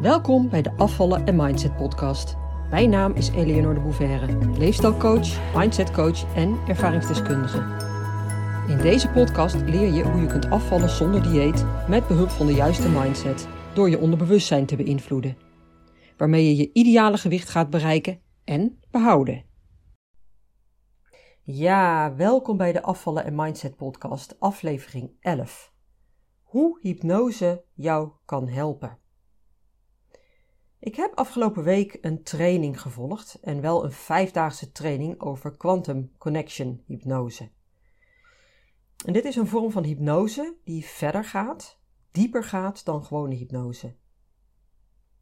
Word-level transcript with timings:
Welkom 0.00 0.48
bij 0.48 0.62
de 0.62 0.72
Afvallen 0.76 1.26
en 1.26 1.36
Mindset 1.36 1.76
podcast. 1.76 2.36
Mijn 2.70 2.90
naam 2.90 3.12
is 3.12 3.28
Eleonore 3.28 3.74
de 3.74 3.80
Bouverre, 3.80 4.58
leefstijlcoach, 4.58 5.54
mindsetcoach 5.56 6.34
en 6.34 6.58
ervaringsdeskundige. 6.68 7.58
In 8.68 8.78
deze 8.78 9.08
podcast 9.08 9.54
leer 9.54 9.92
je 9.92 10.02
hoe 10.02 10.20
je 10.20 10.26
kunt 10.26 10.50
afvallen 10.50 10.88
zonder 10.90 11.22
dieet 11.22 11.64
met 11.88 12.06
behulp 12.06 12.28
van 12.28 12.46
de 12.46 12.52
juiste 12.52 12.88
mindset 12.88 13.48
door 13.74 13.90
je 13.90 13.98
onderbewustzijn 13.98 14.66
te 14.66 14.76
beïnvloeden, 14.76 15.36
waarmee 16.16 16.46
je 16.46 16.56
je 16.56 16.70
ideale 16.72 17.18
gewicht 17.18 17.48
gaat 17.48 17.70
bereiken 17.70 18.20
en 18.44 18.78
behouden. 18.90 19.44
Ja, 21.42 22.14
welkom 22.14 22.56
bij 22.56 22.72
de 22.72 22.82
Afvallen 22.82 23.24
en 23.24 23.34
Mindset 23.34 23.76
podcast, 23.76 24.36
aflevering 24.38 25.10
11. 25.20 25.72
Hoe 26.42 26.78
hypnose 26.80 27.64
jou 27.74 28.10
kan 28.24 28.48
helpen. 28.48 28.98
Ik 30.80 30.96
heb 30.96 31.14
afgelopen 31.14 31.62
week 31.62 31.98
een 32.00 32.22
training 32.22 32.80
gevolgd 32.80 33.38
en 33.40 33.60
wel 33.60 33.84
een 33.84 33.92
vijfdaagse 33.92 34.72
training 34.72 35.20
over 35.20 35.56
quantum 35.56 36.12
connection 36.18 36.82
hypnose. 36.86 37.50
En 39.04 39.12
dit 39.12 39.24
is 39.24 39.36
een 39.36 39.46
vorm 39.46 39.70
van 39.70 39.84
hypnose 39.84 40.56
die 40.64 40.84
verder 40.84 41.24
gaat, 41.24 41.80
dieper 42.10 42.44
gaat 42.44 42.84
dan 42.84 43.04
gewone 43.04 43.34
hypnose. 43.34 43.96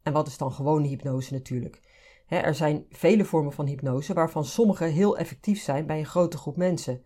En 0.03 0.13
wat 0.13 0.27
is 0.27 0.37
dan 0.37 0.51
gewone 0.51 0.87
hypnose 0.87 1.33
natuurlijk? 1.33 1.87
er 2.27 2.55
zijn 2.55 2.85
vele 2.89 3.25
vormen 3.25 3.53
van 3.53 3.65
hypnose 3.65 4.13
waarvan 4.13 4.45
sommige 4.45 4.83
heel 4.83 5.17
effectief 5.17 5.61
zijn 5.61 5.85
bij 5.85 5.99
een 5.99 6.05
grote 6.05 6.37
groep 6.37 6.57
mensen, 6.57 7.05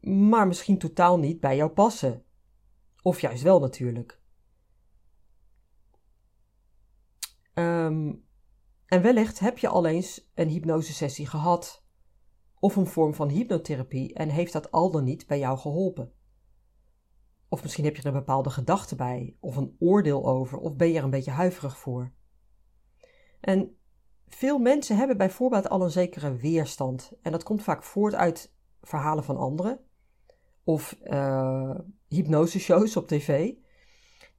maar 0.00 0.46
misschien 0.46 0.78
totaal 0.78 1.18
niet 1.18 1.40
bij 1.40 1.56
jou 1.56 1.70
passen. 1.70 2.24
Of 3.02 3.20
juist 3.20 3.42
wel 3.42 3.60
natuurlijk. 3.60 4.19
Um, 7.54 8.24
en 8.86 9.02
wellicht 9.02 9.38
heb 9.38 9.58
je 9.58 9.68
al 9.68 9.86
eens 9.86 10.30
een 10.34 10.48
hypnosesessie 10.48 11.26
gehad 11.26 11.84
of 12.58 12.76
een 12.76 12.86
vorm 12.86 13.14
van 13.14 13.28
hypnotherapie 13.28 14.14
en 14.14 14.28
heeft 14.28 14.52
dat 14.52 14.70
al 14.70 14.90
dan 14.90 15.04
niet 15.04 15.26
bij 15.26 15.38
jou 15.38 15.58
geholpen. 15.58 16.12
Of 17.48 17.62
misschien 17.62 17.84
heb 17.84 17.96
je 17.96 18.02
er 18.02 18.08
een 18.08 18.14
bepaalde 18.14 18.50
gedachte 18.50 18.96
bij, 18.96 19.36
of 19.40 19.56
een 19.56 19.76
oordeel 19.78 20.26
over, 20.26 20.58
of 20.58 20.76
ben 20.76 20.88
je 20.88 20.98
er 20.98 21.04
een 21.04 21.10
beetje 21.10 21.30
huiverig 21.30 21.78
voor. 21.78 22.12
En 23.40 23.76
veel 24.28 24.58
mensen 24.58 24.96
hebben 24.96 25.16
bijvoorbeeld 25.16 25.68
al 25.68 25.82
een 25.82 25.90
zekere 25.90 26.36
weerstand. 26.36 27.12
En 27.22 27.32
dat 27.32 27.42
komt 27.42 27.62
vaak 27.62 27.82
voort 27.82 28.14
uit 28.14 28.54
verhalen 28.82 29.24
van 29.24 29.36
anderen, 29.36 29.80
of 30.64 30.98
uh, 31.04 31.78
hypnoseshows 32.06 32.96
op 32.96 33.08
tv. 33.08 33.54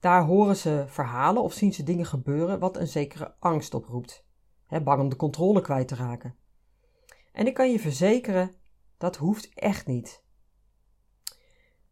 Daar 0.01 0.23
horen 0.23 0.55
ze 0.55 0.83
verhalen 0.87 1.43
of 1.43 1.53
zien 1.53 1.73
ze 1.73 1.83
dingen 1.83 2.05
gebeuren 2.05 2.59
wat 2.59 2.77
een 2.77 2.87
zekere 2.87 3.35
angst 3.39 3.73
oproept. 3.73 4.25
He, 4.65 4.81
bang 4.81 5.01
om 5.01 5.09
de 5.09 5.15
controle 5.15 5.61
kwijt 5.61 5.87
te 5.87 5.95
raken. 5.95 6.35
En 7.31 7.47
ik 7.47 7.53
kan 7.53 7.71
je 7.71 7.79
verzekeren, 7.79 8.51
dat 8.97 9.15
hoeft 9.15 9.49
echt 9.53 9.87
niet. 9.87 10.23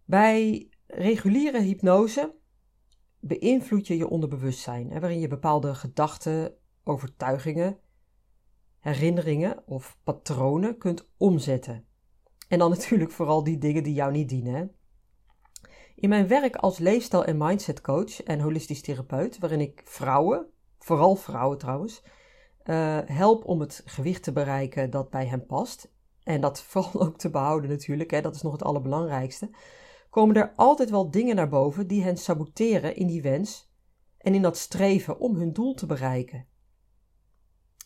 Bij 0.05 0.69
reguliere 0.87 1.61
hypnose 1.61 2.35
beïnvloed 3.19 3.87
je 3.87 3.97
je 3.97 4.09
onderbewustzijn, 4.09 4.91
hè, 4.91 4.99
waarin 4.99 5.19
je 5.19 5.27
bepaalde 5.27 5.75
gedachten, 5.75 6.53
overtuigingen, 6.83 7.79
herinneringen 8.79 9.67
of 9.67 9.97
patronen 10.03 10.77
kunt 10.77 11.09
omzetten. 11.17 11.85
En 12.47 12.59
dan 12.59 12.69
natuurlijk 12.69 13.11
vooral 13.11 13.43
die 13.43 13.57
dingen 13.57 13.83
die 13.83 13.93
jou 13.93 14.11
niet 14.11 14.29
dienen. 14.29 14.75
In 15.99 16.09
mijn 16.09 16.27
werk 16.27 16.55
als 16.55 16.77
leefstijl- 16.77 17.25
en 17.25 17.37
mindset 17.37 17.81
coach 17.81 18.23
en 18.23 18.39
holistisch 18.39 18.81
therapeut, 18.81 19.39
waarin 19.39 19.59
ik 19.59 19.81
vrouwen, 19.85 20.47
vooral 20.77 21.15
vrouwen 21.15 21.57
trouwens, 21.57 22.03
uh, 22.65 22.99
help 23.05 23.45
om 23.45 23.59
het 23.59 23.81
gewicht 23.85 24.23
te 24.23 24.31
bereiken 24.31 24.89
dat 24.89 25.09
bij 25.09 25.25
hen 25.25 25.45
past. 25.45 25.91
En 26.23 26.41
dat 26.41 26.61
vooral 26.71 27.01
ook 27.01 27.17
te 27.17 27.29
behouden 27.29 27.69
natuurlijk, 27.69 28.11
hè, 28.11 28.21
dat 28.21 28.35
is 28.35 28.41
nog 28.41 28.51
het 28.51 28.63
allerbelangrijkste. 28.63 29.49
Komen 30.09 30.35
er 30.35 30.53
altijd 30.55 30.89
wel 30.89 31.11
dingen 31.11 31.35
naar 31.35 31.49
boven 31.49 31.87
die 31.87 32.03
hen 32.03 32.17
saboteren 32.17 32.95
in 32.95 33.07
die 33.07 33.21
wens 33.21 33.71
en 34.17 34.33
in 34.33 34.41
dat 34.41 34.57
streven 34.57 35.19
om 35.19 35.35
hun 35.35 35.53
doel 35.53 35.73
te 35.73 35.85
bereiken. 35.85 36.47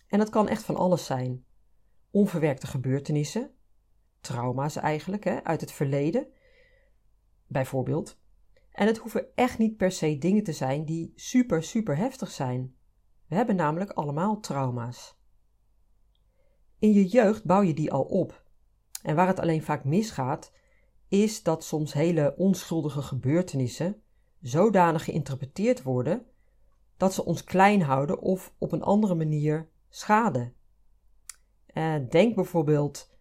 En 0.07 0.19
dat 0.19 0.29
kan 0.29 0.47
echt 0.47 0.63
van 0.63 0.75
alles 0.75 1.05
zijn. 1.05 1.45
Onverwerkte 2.11 2.67
gebeurtenissen, 2.67 3.51
trauma's 4.21 4.75
eigenlijk, 4.75 5.23
hè, 5.23 5.43
uit 5.43 5.61
het 5.61 5.71
verleden 5.71 6.27
bijvoorbeeld. 7.53 8.21
En 8.71 8.87
het 8.87 8.97
hoeven 8.97 9.25
echt 9.35 9.57
niet 9.57 9.77
per 9.77 9.91
se 9.91 10.17
dingen 10.17 10.43
te 10.43 10.53
zijn 10.53 10.85
die 10.85 11.11
super, 11.15 11.63
super 11.63 11.97
heftig 11.97 12.31
zijn. 12.31 12.75
We 13.27 13.35
hebben 13.35 13.55
namelijk 13.55 13.91
allemaal 13.91 14.39
trauma's. 14.39 15.17
In 16.79 16.93
je 16.93 17.05
jeugd 17.05 17.45
bouw 17.45 17.61
je 17.61 17.73
die 17.73 17.91
al 17.91 18.03
op. 18.03 18.43
En 19.03 19.15
waar 19.15 19.27
het 19.27 19.39
alleen 19.39 19.63
vaak 19.63 19.83
misgaat, 19.83 20.53
is 21.07 21.43
dat 21.43 21.63
soms 21.63 21.93
hele 21.93 22.33
onschuldige 22.37 23.01
gebeurtenissen 23.01 24.01
zodanig 24.41 25.03
geïnterpreteerd 25.03 25.83
worden 25.83 26.25
dat 26.97 27.13
ze 27.13 27.25
ons 27.25 27.43
klein 27.43 27.81
houden 27.81 28.19
of 28.19 28.55
op 28.57 28.71
een 28.71 28.83
andere 28.83 29.15
manier 29.15 29.69
schaden. 29.89 30.53
Eh, 31.65 31.95
denk 32.09 32.35
bijvoorbeeld 32.35 33.11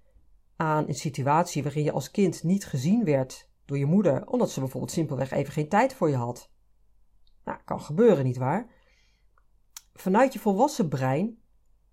aan 0.56 0.88
een 0.88 0.94
situatie 0.94 1.62
waarin 1.62 1.84
je 1.84 1.92
als 1.92 2.10
kind 2.10 2.42
niet 2.42 2.66
gezien 2.66 3.04
werd 3.04 3.50
door 3.64 3.78
je 3.78 3.86
moeder, 3.86 4.26
omdat 4.26 4.50
ze 4.50 4.60
bijvoorbeeld 4.60 4.92
simpelweg 4.92 5.30
even 5.30 5.52
geen 5.52 5.68
tijd 5.68 5.94
voor 5.94 6.08
je 6.08 6.16
had. 6.16 6.50
Nou, 7.44 7.58
kan 7.64 7.80
gebeuren, 7.80 8.24
nietwaar? 8.24 8.70
Vanuit 9.94 10.32
je 10.32 10.38
volwassen 10.38 10.88
brein 10.88 11.38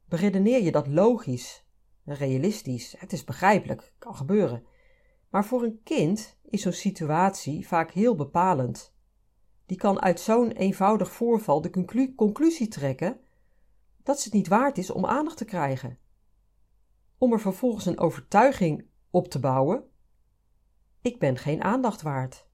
beredeneer 0.06 0.64
je 0.64 0.72
dat 0.72 0.88
logisch, 0.88 1.66
realistisch. 2.04 2.96
Het 2.98 3.14
is 3.14 3.24
begrijpelijk, 3.24 3.94
kan 3.98 4.16
gebeuren. 4.16 4.66
Maar 5.30 5.46
voor 5.46 5.64
een 5.64 5.80
kind 5.84 6.38
is 6.44 6.62
zo'n 6.62 6.72
situatie 6.72 7.68
vaak 7.68 7.92
heel 7.92 8.16
bepalend. 8.16 8.94
Die 9.66 9.78
kan 9.78 10.02
uit 10.02 10.20
zo'n 10.20 10.52
eenvoudig 10.52 11.12
voorval 11.12 11.62
de 11.62 11.70
conclu 11.70 12.16
conclusie 12.16 12.68
trekken 12.68 13.20
dat 14.04 14.24
het 14.24 14.34
niet 14.34 14.48
waard 14.48 14.78
is 14.78 14.92
om 14.92 15.06
aandacht 15.06 15.38
te 15.38 15.46
krijgen. 15.46 15.98
Om 17.18 17.34
er 17.34 17.40
vervolgens 17.40 17.86
een 17.86 18.00
overtuiging 18.00 18.86
op 19.10 19.28
te 19.28 19.40
bouwen 19.40 19.89
ik 21.02 21.20
ben 21.20 21.38
geen 21.38 21.64
aandacht 21.64 22.02
waard. 22.02 22.48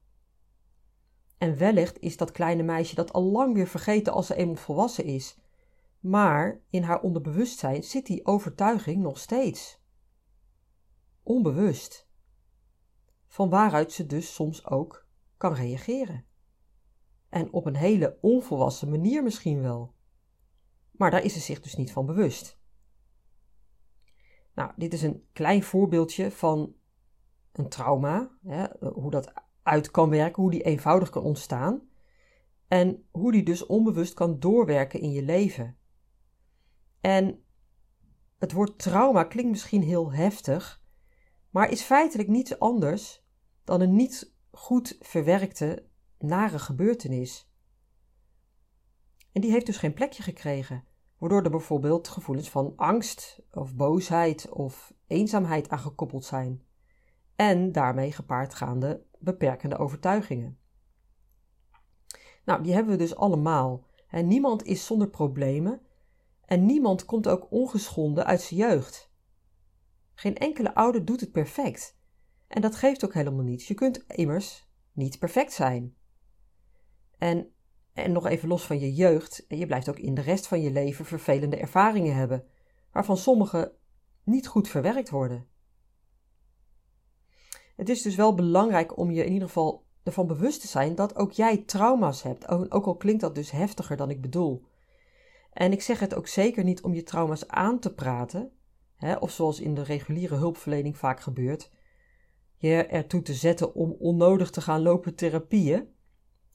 En 1.38 1.56
wellicht 1.56 1.98
is 1.98 2.16
dat 2.16 2.30
kleine 2.30 2.62
meisje 2.62 2.94
dat 2.94 3.12
al 3.12 3.22
lang 3.22 3.54
weer 3.54 3.66
vergeten 3.66 4.12
als 4.12 4.26
ze 4.26 4.34
eenmaal 4.34 4.56
volwassen 4.56 5.04
is. 5.04 5.38
Maar 6.00 6.60
in 6.70 6.82
haar 6.82 7.00
onderbewustzijn 7.00 7.82
zit 7.82 8.06
die 8.06 8.26
overtuiging 8.26 9.02
nog 9.02 9.18
steeds. 9.18 9.80
Onbewust. 11.22 12.08
Van 13.26 13.48
waaruit 13.48 13.92
ze 13.92 14.06
dus 14.06 14.34
soms 14.34 14.66
ook 14.66 15.06
kan 15.36 15.54
reageren. 15.54 16.24
En 17.28 17.52
op 17.52 17.66
een 17.66 17.76
hele 17.76 18.18
onvolwassen 18.20 18.90
manier 18.90 19.22
misschien 19.22 19.62
wel. 19.62 19.94
Maar 20.90 21.10
daar 21.10 21.24
is 21.24 21.32
ze 21.32 21.40
zich 21.40 21.60
dus 21.60 21.76
niet 21.76 21.92
van 21.92 22.06
bewust. 22.06 22.58
Nou, 24.54 24.72
dit 24.76 24.92
is 24.92 25.02
een 25.02 25.26
klein 25.32 25.62
voorbeeldje 25.62 26.30
van 26.30 26.74
een 27.58 27.68
trauma, 27.68 28.30
hè, 28.42 28.66
hoe 28.88 29.10
dat 29.10 29.32
uit 29.62 29.90
kan 29.90 30.10
werken, 30.10 30.42
hoe 30.42 30.50
die 30.50 30.62
eenvoudig 30.62 31.10
kan 31.10 31.22
ontstaan 31.22 31.82
en 32.68 33.06
hoe 33.10 33.32
die 33.32 33.42
dus 33.42 33.66
onbewust 33.66 34.14
kan 34.14 34.38
doorwerken 34.38 35.00
in 35.00 35.10
je 35.10 35.22
leven. 35.22 35.76
En 37.00 37.44
het 38.38 38.52
woord 38.52 38.78
trauma 38.78 39.24
klinkt 39.24 39.50
misschien 39.50 39.82
heel 39.82 40.12
heftig, 40.12 40.82
maar 41.50 41.70
is 41.70 41.82
feitelijk 41.82 42.28
niets 42.28 42.58
anders 42.58 43.24
dan 43.64 43.80
een 43.80 43.94
niet 43.94 44.34
goed 44.50 44.96
verwerkte 45.00 45.86
nare 46.18 46.58
gebeurtenis. 46.58 47.50
En 49.32 49.40
die 49.40 49.50
heeft 49.50 49.66
dus 49.66 49.76
geen 49.76 49.94
plekje 49.94 50.22
gekregen, 50.22 50.84
waardoor 51.18 51.42
er 51.42 51.50
bijvoorbeeld 51.50 52.08
gevoelens 52.08 52.50
van 52.50 52.72
angst 52.76 53.42
of 53.50 53.74
boosheid 53.74 54.48
of 54.48 54.94
eenzaamheid 55.06 55.68
aan 55.68 55.78
gekoppeld 55.78 56.24
zijn 56.24 56.65
en 57.36 57.72
daarmee 57.72 58.12
gepaardgaande 58.12 59.04
beperkende 59.18 59.76
overtuigingen. 59.76 60.58
Nou, 62.44 62.62
die 62.62 62.72
hebben 62.72 62.92
we 62.92 62.98
dus 62.98 63.16
allemaal. 63.16 63.86
Niemand 64.10 64.64
is 64.64 64.86
zonder 64.86 65.08
problemen 65.08 65.80
en 66.44 66.66
niemand 66.66 67.04
komt 67.04 67.28
ook 67.28 67.50
ongeschonden 67.50 68.26
uit 68.26 68.40
zijn 68.40 68.60
jeugd. 68.60 69.10
Geen 70.14 70.36
enkele 70.36 70.74
ouder 70.74 71.04
doet 71.04 71.20
het 71.20 71.32
perfect. 71.32 71.98
En 72.48 72.60
dat 72.60 72.76
geeft 72.76 73.04
ook 73.04 73.14
helemaal 73.14 73.44
niets. 73.44 73.68
Je 73.68 73.74
kunt 73.74 74.04
immers 74.06 74.68
niet 74.92 75.18
perfect 75.18 75.52
zijn. 75.52 75.96
En, 77.18 77.52
en 77.92 78.12
nog 78.12 78.26
even 78.26 78.48
los 78.48 78.66
van 78.66 78.78
je 78.78 78.94
jeugd, 78.94 79.44
je 79.48 79.66
blijft 79.66 79.88
ook 79.88 79.98
in 79.98 80.14
de 80.14 80.20
rest 80.20 80.46
van 80.46 80.60
je 80.60 80.70
leven 80.70 81.04
vervelende 81.04 81.56
ervaringen 81.56 82.14
hebben, 82.14 82.44
waarvan 82.92 83.16
sommige 83.16 83.74
niet 84.24 84.46
goed 84.46 84.68
verwerkt 84.68 85.10
worden. 85.10 85.48
Het 87.76 87.88
is 87.88 88.02
dus 88.02 88.14
wel 88.14 88.34
belangrijk 88.34 88.98
om 88.98 89.10
je 89.10 89.24
in 89.24 89.32
ieder 89.32 89.48
geval 89.48 89.84
ervan 90.02 90.26
bewust 90.26 90.60
te 90.60 90.66
zijn 90.66 90.94
dat 90.94 91.16
ook 91.16 91.32
jij 91.32 91.56
trauma's 91.56 92.22
hebt. 92.22 92.48
Ook 92.48 92.86
al 92.86 92.96
klinkt 92.96 93.20
dat 93.20 93.34
dus 93.34 93.50
heftiger 93.50 93.96
dan 93.96 94.10
ik 94.10 94.20
bedoel. 94.20 94.64
En 95.52 95.72
ik 95.72 95.82
zeg 95.82 96.00
het 96.00 96.14
ook 96.14 96.26
zeker 96.26 96.64
niet 96.64 96.82
om 96.82 96.94
je 96.94 97.02
trauma's 97.02 97.48
aan 97.48 97.78
te 97.78 97.94
praten, 97.94 98.50
hè, 98.96 99.16
of 99.16 99.30
zoals 99.30 99.60
in 99.60 99.74
de 99.74 99.82
reguliere 99.82 100.34
hulpverlening 100.34 100.96
vaak 100.96 101.20
gebeurt, 101.20 101.70
je 102.56 102.86
ertoe 102.86 103.22
te 103.22 103.34
zetten 103.34 103.74
om 103.74 103.96
onnodig 103.98 104.50
te 104.50 104.60
gaan 104.60 104.82
lopen 104.82 105.14
therapieën, 105.14 105.88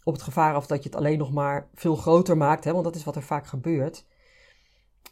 op 0.03 0.13
het 0.13 0.21
gevaar 0.21 0.56
af 0.56 0.68
dat 0.68 0.83
je 0.83 0.89
het 0.89 0.97
alleen 0.97 1.18
nog 1.18 1.31
maar 1.31 1.69
veel 1.73 1.95
groter 1.95 2.38
maakt, 2.38 2.63
hè, 2.63 2.71
want 2.71 2.83
dat 2.83 2.95
is 2.95 3.03
wat 3.03 3.15
er 3.15 3.23
vaak 3.23 3.47
gebeurt. 3.47 4.06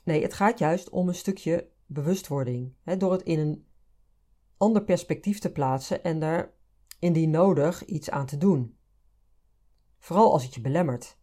Nee, 0.03 0.21
het 0.21 0.33
gaat 0.33 0.59
juist 0.59 0.89
om 0.89 1.07
een 1.07 1.15
stukje 1.15 1.69
bewustwording, 1.85 2.73
hè, 2.83 2.97
door 2.97 3.11
het 3.11 3.21
in 3.21 3.39
een 3.39 3.67
ander 4.59 4.83
perspectief 4.83 5.39
te 5.39 5.51
plaatsen 5.51 6.03
en 6.03 6.19
daar 6.19 6.53
indien 6.99 7.29
nodig 7.29 7.85
iets 7.85 8.09
aan 8.09 8.25
te 8.25 8.37
doen. 8.37 8.77
Vooral 9.99 10.31
als 10.31 10.43
het 10.43 10.53
je 10.53 10.61
belemmert. 10.61 11.17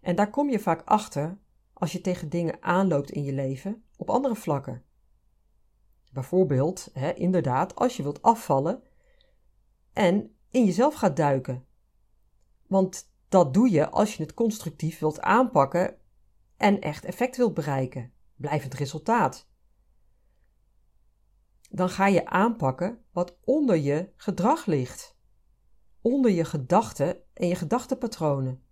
En 0.00 0.16
daar 0.16 0.30
kom 0.30 0.50
je 0.50 0.58
vaak 0.58 0.82
achter 0.84 1.38
als 1.72 1.92
je 1.92 2.00
tegen 2.00 2.28
dingen 2.28 2.62
aanloopt 2.62 3.10
in 3.10 3.24
je 3.24 3.32
leven 3.32 3.84
op 3.96 4.10
andere 4.10 4.36
vlakken. 4.36 4.84
Bijvoorbeeld, 6.12 6.90
hè, 6.92 7.12
inderdaad, 7.12 7.74
als 7.74 7.96
je 7.96 8.02
wilt 8.02 8.22
afvallen 8.22 8.82
en 9.92 10.36
in 10.50 10.64
jezelf 10.64 10.94
gaat 10.94 11.16
duiken. 11.16 11.66
Want 12.66 13.12
dat 13.28 13.54
doe 13.54 13.70
je 13.70 13.88
als 13.88 14.16
je 14.16 14.22
het 14.22 14.34
constructief 14.34 14.98
wilt 14.98 15.20
aanpakken 15.20 15.96
en 16.56 16.80
echt 16.80 17.04
effect 17.04 17.36
wilt 17.36 17.54
bereiken, 17.54 18.12
blijvend 18.36 18.74
resultaat. 18.74 19.48
Dan 21.68 21.88
ga 21.88 22.06
je 22.06 22.26
aanpakken 22.26 23.04
wat 23.12 23.38
onder 23.44 23.76
je 23.76 24.12
gedrag 24.16 24.66
ligt, 24.66 25.16
onder 26.00 26.30
je 26.30 26.44
gedachten 26.44 27.16
en 27.34 27.48
je 27.48 27.54
gedachtenpatronen 27.54 28.62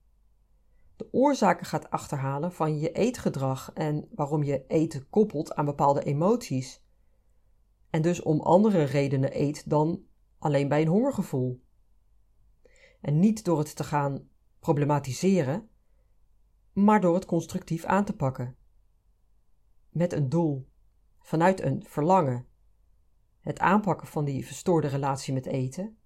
de 0.96 1.08
oorzaken 1.12 1.66
gaat 1.66 1.90
achterhalen 1.90 2.52
van 2.52 2.78
je 2.78 2.93
eetgedrag 2.93 3.70
en 3.75 4.08
waarom 4.14 4.43
je 4.43 4.66
eten 4.66 5.08
koppelt 5.08 5.54
aan 5.54 5.64
bepaalde 5.64 6.02
emoties. 6.02 6.84
En 7.90 8.02
dus 8.02 8.22
om 8.22 8.40
andere 8.40 8.82
redenen 8.82 9.40
eet 9.40 9.70
dan 9.70 10.04
alleen 10.38 10.69
bij 10.69 10.81
een 10.81 10.88
hongergevoel. 10.88 11.64
En 13.00 13.19
niet 13.19 13.44
door 13.44 13.58
het 13.58 13.76
te 13.76 13.84
gaan 13.84 14.28
problematiseren, 14.60 15.69
maar 16.72 17.00
door 17.00 17.14
het 17.14 17.25
constructief 17.25 17.84
aan 17.84 18.04
te 18.04 18.16
pakken. 18.16 18.56
Met 19.90 20.12
een 20.12 20.28
doel, 20.28 20.69
vanuit 21.19 21.62
een 21.62 21.84
verlangen. 21.87 22.46
Het 23.46 23.58
aanpakken 23.58 24.06
van 24.06 24.25
die 24.25 24.46
verstoorde 24.46 24.87
relatie 24.87 25.34
met 25.34 25.46
eten, 25.46 25.98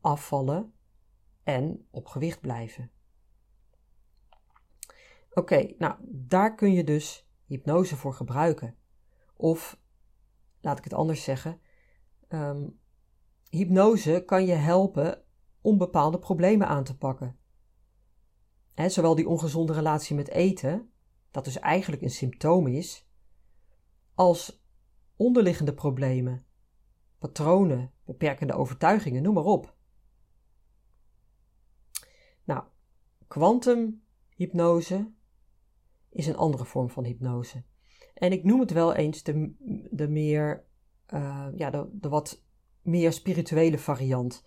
afvallen 0.00 0.72
en 1.42 1.86
op 1.90 2.06
gewicht 2.06 2.40
blijven. 2.40 2.90
Oké, 5.32 5.74
nou 5.78 5.94
daar 6.08 6.54
kun 6.54 6.72
je 6.72 6.84
dus 6.84 7.28
hypnose 7.46 7.96
voor 7.96 8.14
gebruiken. 8.14 8.76
Of, 9.36 9.80
laat 10.60 10.78
ik 10.78 10.84
het 10.84 10.92
anders 10.92 11.24
zeggen, 11.24 11.60
ehm, 12.28 12.68
hypnose 13.50 14.22
kan 14.26 14.46
je 14.46 14.54
helpen 14.54 15.24
om 15.60 15.78
bepaalde 15.78 16.18
problemen 16.18 16.66
aan 16.66 16.84
te 16.84 16.96
pakken. 16.96 17.38
zowel 18.74 19.14
die 19.14 19.28
ongezonde 19.28 19.72
relatie 19.72 20.16
met 20.16 20.28
eten, 20.28 20.92
dat 21.30 21.44
dus 21.44 21.58
eigenlijk 21.58 22.02
een 22.02 22.10
symptoom 22.10 22.66
is, 22.66 23.06
als 24.14 24.61
onderliggende 25.22 25.74
problemen, 25.74 26.44
patronen, 27.18 27.92
beperkende 28.04 28.52
overtuigingen, 28.52 29.22
noem 29.22 29.34
maar 29.34 29.44
op. 29.44 29.76
Nou, 32.44 32.64
kwantumhypnose 33.28 35.12
is 36.08 36.26
een 36.26 36.36
andere 36.36 36.64
vorm 36.64 36.90
van 36.90 37.04
hypnose. 37.04 37.62
En 38.14 38.32
ik 38.32 38.44
noem 38.44 38.60
het 38.60 38.70
wel 38.70 38.94
eens 38.94 39.22
de, 39.22 39.54
de 39.90 40.08
meer, 40.08 40.64
uh, 41.14 41.48
ja, 41.54 41.70
de, 41.70 41.88
de 41.92 42.08
wat 42.08 42.44
meer 42.80 43.12
spirituele 43.12 43.78
variant. 43.78 44.46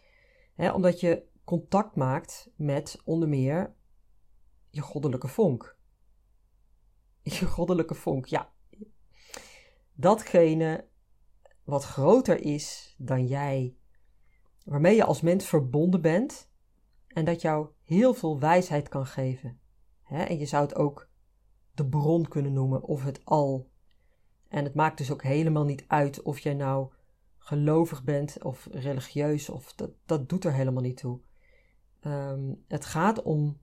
Omdat 0.55 0.99
je 0.99 1.23
contact 1.43 1.95
maakt 1.95 2.51
met 2.55 3.01
onder 3.03 3.29
meer 3.29 3.75
je 4.69 4.81
goddelijke 4.81 5.27
vonk. 5.27 5.73
Je 7.39 7.45
goddelijke 7.45 7.95
vonk, 7.95 8.25
ja. 8.25 8.54
Datgene 9.97 10.87
wat 11.63 11.83
groter 11.83 12.41
is 12.41 12.95
dan 12.97 13.27
jij, 13.27 13.75
waarmee 14.63 14.95
je 14.95 15.03
als 15.03 15.21
mens 15.21 15.45
verbonden 15.45 16.01
bent 16.01 16.49
en 17.07 17.25
dat 17.25 17.41
jou 17.41 17.67
heel 17.83 18.13
veel 18.13 18.39
wijsheid 18.39 18.89
kan 18.89 19.05
geven. 19.05 19.59
en 20.03 20.37
je 20.37 20.45
zou 20.45 20.63
het 20.63 20.75
ook 20.75 21.09
de 21.73 21.85
bron 21.85 22.27
kunnen 22.27 22.53
noemen 22.53 22.83
of 22.83 23.03
het 23.03 23.25
al. 23.25 23.69
En 24.47 24.63
het 24.63 24.73
maakt 24.73 24.97
dus 24.97 25.11
ook 25.11 25.23
helemaal 25.23 25.63
niet 25.63 25.83
uit 25.87 26.21
of 26.21 26.39
jij 26.39 26.53
nou 26.53 26.91
gelovig 27.37 28.03
bent 28.03 28.43
of 28.43 28.67
religieus, 28.71 29.49
of 29.49 29.73
dat, 29.73 29.91
dat 30.05 30.29
doet 30.29 30.45
er 30.45 30.53
helemaal 30.53 30.81
niet 30.81 30.97
toe. 30.97 31.19
Ehm, 31.99 32.53
het 32.67 32.85
gaat 32.85 33.21
om 33.21 33.59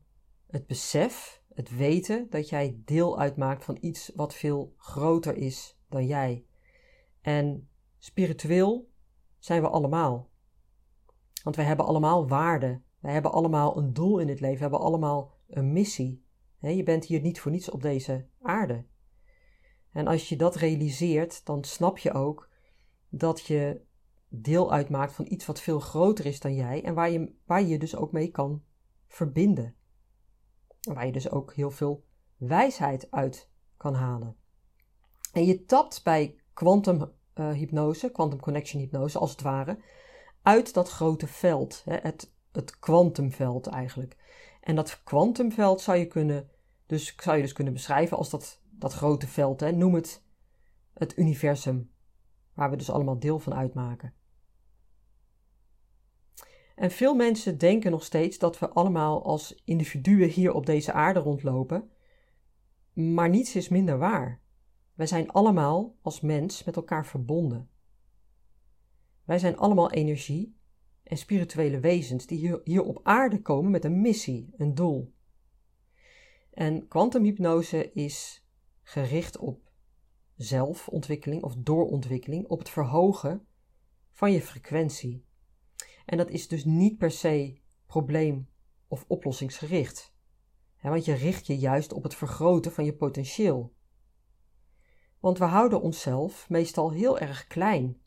het 0.46 0.67
besef, 0.67 1.43
het 1.55 1.76
weten 1.76 2.26
dat 2.31 2.49
jij 2.49 2.81
deel 2.84 3.19
uitmaakt 3.19 3.64
van 3.64 3.79
iets 3.81 4.11
wat 4.14 4.34
veel 4.34 4.75
groter 4.76 5.37
is 5.37 5.81
dan 5.92 6.06
jij. 6.06 6.46
En 7.20 7.68
spiritueel 7.98 8.90
zijn 9.38 9.62
we 9.62 9.68
allemaal. 9.68 10.30
Want 11.42 11.56
wij 11.56 11.64
hebben 11.64 11.86
allemaal 11.86 12.28
waarden. 12.28 12.84
Wij 12.98 13.12
hebben 13.12 13.32
allemaal 13.32 13.78
een 13.78 13.92
doel 13.92 14.18
in 14.18 14.28
het 14.28 14.40
leven. 14.40 14.56
We 14.56 14.62
hebben 14.62 14.80
allemaal 14.80 15.34
een 15.48 15.72
missie 15.72 16.22
je 16.70 16.82
bent 16.82 17.04
hier 17.04 17.20
niet 17.20 17.40
voor 17.40 17.50
niets 17.50 17.70
op 17.70 17.82
deze 17.82 18.26
aarde. 18.40 18.84
En 19.92 20.06
als 20.06 20.28
je 20.28 20.36
dat 20.36 20.54
realiseert, 20.54 21.44
dan 21.46 21.64
snap 21.64 21.98
je 21.98 22.12
ook 22.12 22.50
dat 23.08 23.46
je 23.46 23.80
deel 24.28 24.72
uitmaakt 24.72 25.12
van 25.12 25.26
iets 25.28 25.46
wat 25.46 25.60
veel 25.60 25.80
groter 25.80 26.26
is 26.26 26.40
dan 26.40 26.54
jij 26.54 26.84
en 26.84 26.94
waar 26.94 27.10
je 27.10 27.34
waar 27.44 27.62
je, 27.62 27.78
dus 27.78 27.96
ook 27.96 28.12
mee 28.12 28.30
kan 28.30 28.62
verbinden. 29.06 29.74
En 30.80 30.94
waar 30.94 31.06
je 31.06 31.12
dus 31.12 31.30
ook 31.30 31.54
heel 31.54 31.70
veel 31.70 32.04
wijsheid 32.36 33.10
uit 33.10 33.50
kan 33.76 33.94
halen. 33.94 34.36
En 35.32 35.44
je 35.44 35.64
tapt 35.64 36.05
bij 36.05 36.37
quantum 36.55 37.12
uh, 37.34 37.50
hypnose, 37.50 38.11
quantum 38.11 38.40
connection 38.40 38.82
hypnose 38.82 39.19
als 39.19 39.31
het 39.31 39.43
ware, 39.43 39.79
uit 40.43 40.75
dat 40.75 40.88
grote 40.88 41.26
veld, 41.26 41.82
hè, 41.84 41.96
het, 41.96 42.32
het 42.52 42.79
kwantumveld 42.79 43.67
eigenlijk. 43.67 44.17
En 44.61 44.75
dat 44.75 45.02
kwantumveld 45.05 45.81
zou 45.81 45.98
je 45.98 46.06
kunnen 46.06 46.51
dus 46.93 47.15
zou 47.17 47.36
je 47.36 47.43
dus 47.43 47.53
kunnen 47.53 47.72
beschrijven 47.72 48.17
als 48.17 48.31
dat, 48.31 48.60
dat 48.70 48.93
grote 48.93 49.27
veld. 49.27 49.60
Hè? 49.60 49.72
Noem 49.72 49.94
het 49.94 50.22
het 50.94 51.19
universum, 51.19 51.91
waar 52.55 52.70
we 52.70 52.77
dus 52.77 52.91
allemaal 52.91 53.19
deel 53.19 53.39
van 53.39 53.55
uitmaken. 53.55 54.15
En 56.74 56.91
veel 56.91 57.15
mensen 57.15 57.58
denken 57.58 57.91
nog 57.91 58.05
steeds 58.05 58.39
dat 58.39 58.58
we 58.58 58.69
allemaal 58.69 59.24
als 59.24 59.62
individuen 59.65 60.29
hier 60.29 60.53
op 60.53 60.67
deze 60.67 60.93
aarde 60.93 61.20
rondlopen, 61.20 61.91
maar 62.93 63.29
niets 63.29 63.56
is 63.56 63.69
minder 63.69 63.98
waar. 63.98 64.41
Wij 64.94 65.06
zijn 65.06 65.31
allemaal 65.31 65.96
als 66.03 66.20
mens 66.20 66.65
met 66.65 66.77
elkaar 66.77 67.06
verbonden. 67.06 67.70
Wij 69.25 69.39
zijn 69.39 69.56
allemaal 69.56 69.91
energie 69.91 70.56
en 71.03 71.17
spirituele 71.17 71.81
wezens 71.81 72.27
die 72.27 72.61
hier, 72.65 72.82
op 72.82 73.01
aarde 73.03 73.43
komen 73.43 73.70
met 73.70 73.84
een 73.84 74.01
missie, 74.01 74.53
een 74.56 74.75
doel. 74.75 75.15
En 76.51 76.89
kwantumhypnose 76.89 77.93
is 77.93 78.46
gericht 78.82 79.39
op 79.39 79.70
zelfontwikkeling 80.37 81.43
of 81.43 81.55
doorontwikkeling, 81.56 82.46
op 82.46 82.58
het 82.58 82.69
verhogen 82.69 83.46
van 84.11 84.32
je 84.32 84.43
frequentie. 84.43 85.25
En 86.06 86.17
dat 86.17 86.31
is 86.31 86.49
dus 86.49 86.65
niet 86.65 86.99
per 86.99 87.11
se 87.11 87.61
probleem- 87.87 88.49
of 88.89 89.05
oplossingsgericht. 89.08 90.15
want 90.81 91.05
je 91.05 91.13
richt 91.13 91.46
je 91.46 91.58
juist 91.58 91.93
op 91.93 92.03
het 92.03 92.15
vergroten 92.15 92.72
van 92.72 92.84
je 92.84 92.94
potentieel. 92.94 93.75
Want 95.22 95.38
we 95.38 95.44
houden 95.44 95.82
onszelf 95.82 96.48
meestal 96.48 96.91
heel 96.91 97.19
erg 97.19 97.46
klein. 97.46 98.00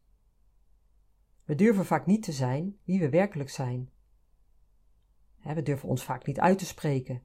We 1.43 1.55
durven 1.55 1.86
vaak 1.86 2.05
niet 2.05 2.24
te 2.24 2.31
zijn 2.31 2.77
wie 2.84 3.00
we 3.00 3.10
werkelijk 3.10 3.50
zijn. 3.50 3.91
we 5.41 5.62
durven 5.62 5.89
ons 5.89 6.03
vaak 6.03 6.25
niet 6.25 6.39
uit 6.39 6.57
te 6.57 6.65
spreken 6.65 7.24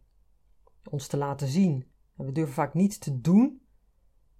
ons 0.88 1.06
te 1.06 1.16
laten 1.16 1.48
zien. 1.48 1.88
En 2.16 2.24
we 2.24 2.32
durven 2.32 2.54
vaak 2.54 2.74
niet 2.74 3.00
te 3.00 3.20
doen 3.20 3.66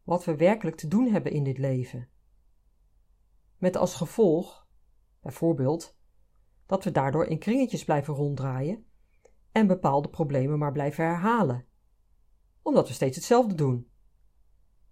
wat 0.03 0.25
we 0.25 0.37
werkelijk 0.37 0.77
te 0.77 0.89
doen 0.89 1.13
hebben 1.13 1.33
in 1.33 1.45
dit 1.45 1.59
leven. 1.59 2.09
Met 3.57 3.77
als 3.77 3.95
gevolg, 3.95 4.67
bijvoorbeeld, 5.21 5.99
dat 6.67 6.85
we 6.85 6.91
daardoor 6.91 7.27
in 7.27 7.39
kringetjes 7.39 7.85
blijven 7.85 8.15
ronddraaien 8.15 8.87
en 9.53 9.67
bepaalde 9.67 10.09
problemen 10.09 10.59
maar 10.59 10.73
blijven 10.73 11.05
herhalen, 11.05 11.67
omdat 12.63 12.89
we 12.89 12.95
steeds 12.95 13.17
hetzelfde 13.17 13.55
doen. 13.55 13.90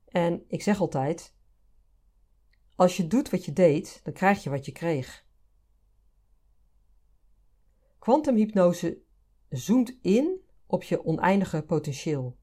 En 0.08 0.44
ik 0.48 0.62
zeg 0.62 0.80
altijd: 0.80 1.34
als 2.76 2.96
je 2.96 3.06
doet 3.06 3.30
wat 3.30 3.44
je 3.44 3.52
deed, 3.52 4.00
dan 4.02 4.12
krijg 4.12 4.42
je 4.42 4.50
wat 4.50 4.66
je 4.66 4.72
kreeg. 4.72 5.26
Quantumhypnose 7.98 9.02
zoomt 9.48 9.98
in 10.02 10.40
op 10.66 10.82
je 10.82 11.04
oneindige 11.04 11.62
potentieel. 11.62 12.36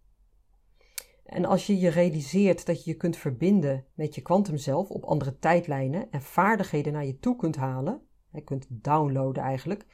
En 1.26 1.46
als 1.46 1.68
je 1.68 1.78
je 1.78 1.90
realiseert 1.90 2.66
dat 2.66 2.84
je 2.84 2.92
je 2.92 2.98
kunt 2.98 3.18
verbinden 3.18 3.86
met 3.94 4.16
je 4.16 4.22
kwantumzelf 4.22 4.90
op 4.90 5.04
andere 5.04 5.40
tijdlijnen 5.40 6.12
en 6.12 6.22
vaardigheden 6.22 6.94
naar 6.94 7.06
je 7.06 7.20
toe 7.20 7.36
kunt 7.36 7.56
halen, 7.56 8.02
je 8.32 8.42
kunt 8.42 8.68
downloaden 8.70 9.44
eigenlijk, 9.44 9.86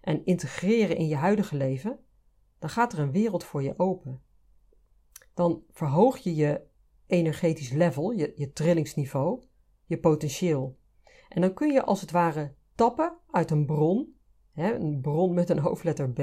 en 0.00 0.24
integreren 0.24 0.96
in 0.96 1.08
je 1.08 1.16
huidige 1.16 1.56
leven, 1.56 1.98
dan 2.58 2.70
gaat 2.70 2.92
er 2.92 2.98
een 2.98 3.12
wereld 3.12 3.44
voor 3.44 3.62
je 3.62 3.78
open. 3.78 4.22
Dan 5.34 5.62
verhoog 5.70 6.18
je 6.18 6.34
je 6.34 6.66
energetisch 7.06 7.70
level, 7.72 8.10
je, 8.10 8.32
je 8.36 8.52
trillingsniveau, 8.52 9.42
je 9.84 9.98
potentieel. 9.98 10.78
En 11.28 11.40
dan 11.40 11.54
kun 11.54 11.72
je 11.72 11.84
als 11.84 12.00
het 12.00 12.10
ware 12.10 12.54
tappen 12.74 13.18
uit 13.30 13.50
een 13.50 13.66
bron, 13.66 14.16
hè, 14.52 14.74
een 14.74 15.00
bron 15.00 15.34
met 15.34 15.50
een 15.50 15.58
hoofdletter 15.58 16.10
B, 16.10 16.20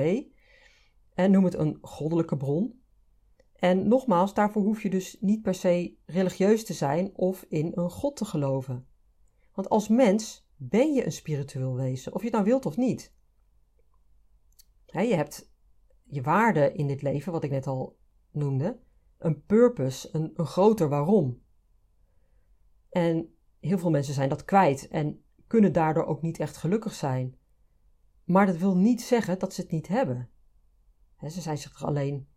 en 1.13 1.31
noem 1.31 1.43
het 1.43 1.53
een 1.53 1.77
goddelijke 1.81 2.37
bron. 2.37 2.81
En 3.55 3.87
nogmaals, 3.87 4.33
daarvoor 4.33 4.61
hoef 4.61 4.81
je 4.81 4.89
dus 4.89 5.17
niet 5.19 5.41
per 5.41 5.55
se 5.55 5.97
religieus 6.05 6.65
te 6.65 6.73
zijn 6.73 7.11
of 7.15 7.45
in 7.49 7.71
een 7.75 7.89
God 7.89 8.15
te 8.15 8.25
geloven. 8.25 8.87
Want 9.53 9.69
als 9.69 9.87
mens 9.87 10.47
ben 10.55 10.93
je 10.93 11.05
een 11.05 11.11
spiritueel 11.11 11.75
wezen, 11.75 12.13
of 12.13 12.19
je 12.19 12.25
het 12.25 12.35
nou 12.35 12.47
wilt 12.47 12.65
of 12.65 12.77
niet. 12.77 13.13
je 14.85 15.15
hebt 15.15 15.51
je 16.03 16.21
waarde 16.21 16.73
in 16.73 16.87
dit 16.87 17.01
leven, 17.01 17.31
wat 17.31 17.43
ik 17.43 17.51
net 17.51 17.67
al 17.67 17.97
noemde, 18.31 18.79
een 19.23 19.45
purpose, 19.45 20.09
een, 20.11 20.31
een 20.35 20.45
groter 20.45 20.89
waarom. 20.89 21.41
En 22.89 23.35
heel 23.59 23.77
veel 23.77 23.89
mensen 23.89 24.13
zijn 24.13 24.29
dat 24.29 24.45
kwijt 24.45 24.87
en 24.87 25.23
kunnen 25.47 25.73
daardoor 25.73 26.05
ook 26.05 26.21
niet 26.21 26.39
echt 26.39 26.57
gelukkig 26.57 26.93
zijn. 26.93 27.37
Maar 28.23 28.45
dat 28.45 28.57
wil 28.57 28.77
niet 28.77 29.01
zeggen 29.01 29.39
dat 29.39 29.53
ze 29.53 29.61
het 29.61 29.71
niet 29.71 29.87
hebben. 29.87 30.29
ze 31.27 31.41
zijn 31.41 31.57
zich 31.57 31.79
er 31.79 31.85
alleen 31.85 32.27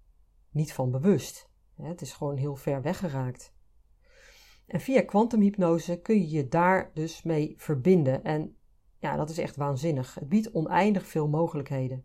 niet 0.50 0.72
van 0.72 0.90
bewust. 0.90 1.50
het 1.74 2.00
is 2.00 2.12
gewoon 2.12 2.36
heel 2.36 2.56
ver 2.56 2.82
weggeraakt. 2.82 3.54
En 4.66 4.80
via 4.80 5.02
kwantumhypnose 5.02 6.00
kun 6.00 6.18
je 6.18 6.28
je 6.28 6.48
daar 6.48 6.90
dus 6.94 7.22
mee 7.22 7.54
verbinden. 7.56 8.24
En 8.24 8.56
ja, 8.98 9.16
dat 9.16 9.30
is 9.30 9.38
echt 9.38 9.56
waanzinnig. 9.56 10.14
Het 10.14 10.28
biedt 10.28 10.52
oneindig 10.52 11.06
veel 11.06 11.28
mogelijkheden. 11.28 12.04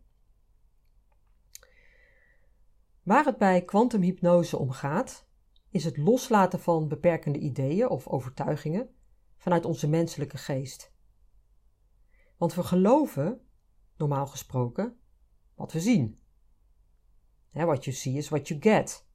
Waar 3.12 3.26
het 3.26 3.38
bij 3.38 3.66
kwantumhypnose 3.66 4.58
om 4.58 4.72
gaat, 4.72 5.28
is 5.70 5.84
het 5.84 5.98
loslaten 5.98 6.60
van 6.60 6.88
beperkende 6.88 7.40
ideeën 7.40 7.90
of 7.90 8.08
overtuigingen 8.08 8.90
vanuit 9.38 9.66
onze 9.66 9.88
menselijke 9.88 10.38
geest. 10.38 10.94
Want 12.38 12.54
we 12.54 12.64
geloven, 12.64 13.42
normaal 13.98 14.28
gesproken, 14.28 15.00
wat 15.56 15.72
we 15.72 15.80
zien. 15.80 16.20
What 17.50 17.84
you 17.86 17.96
see 17.96 18.14
is 18.14 18.30
what 18.30 18.48
you 18.48 18.62
get. 18.62 19.08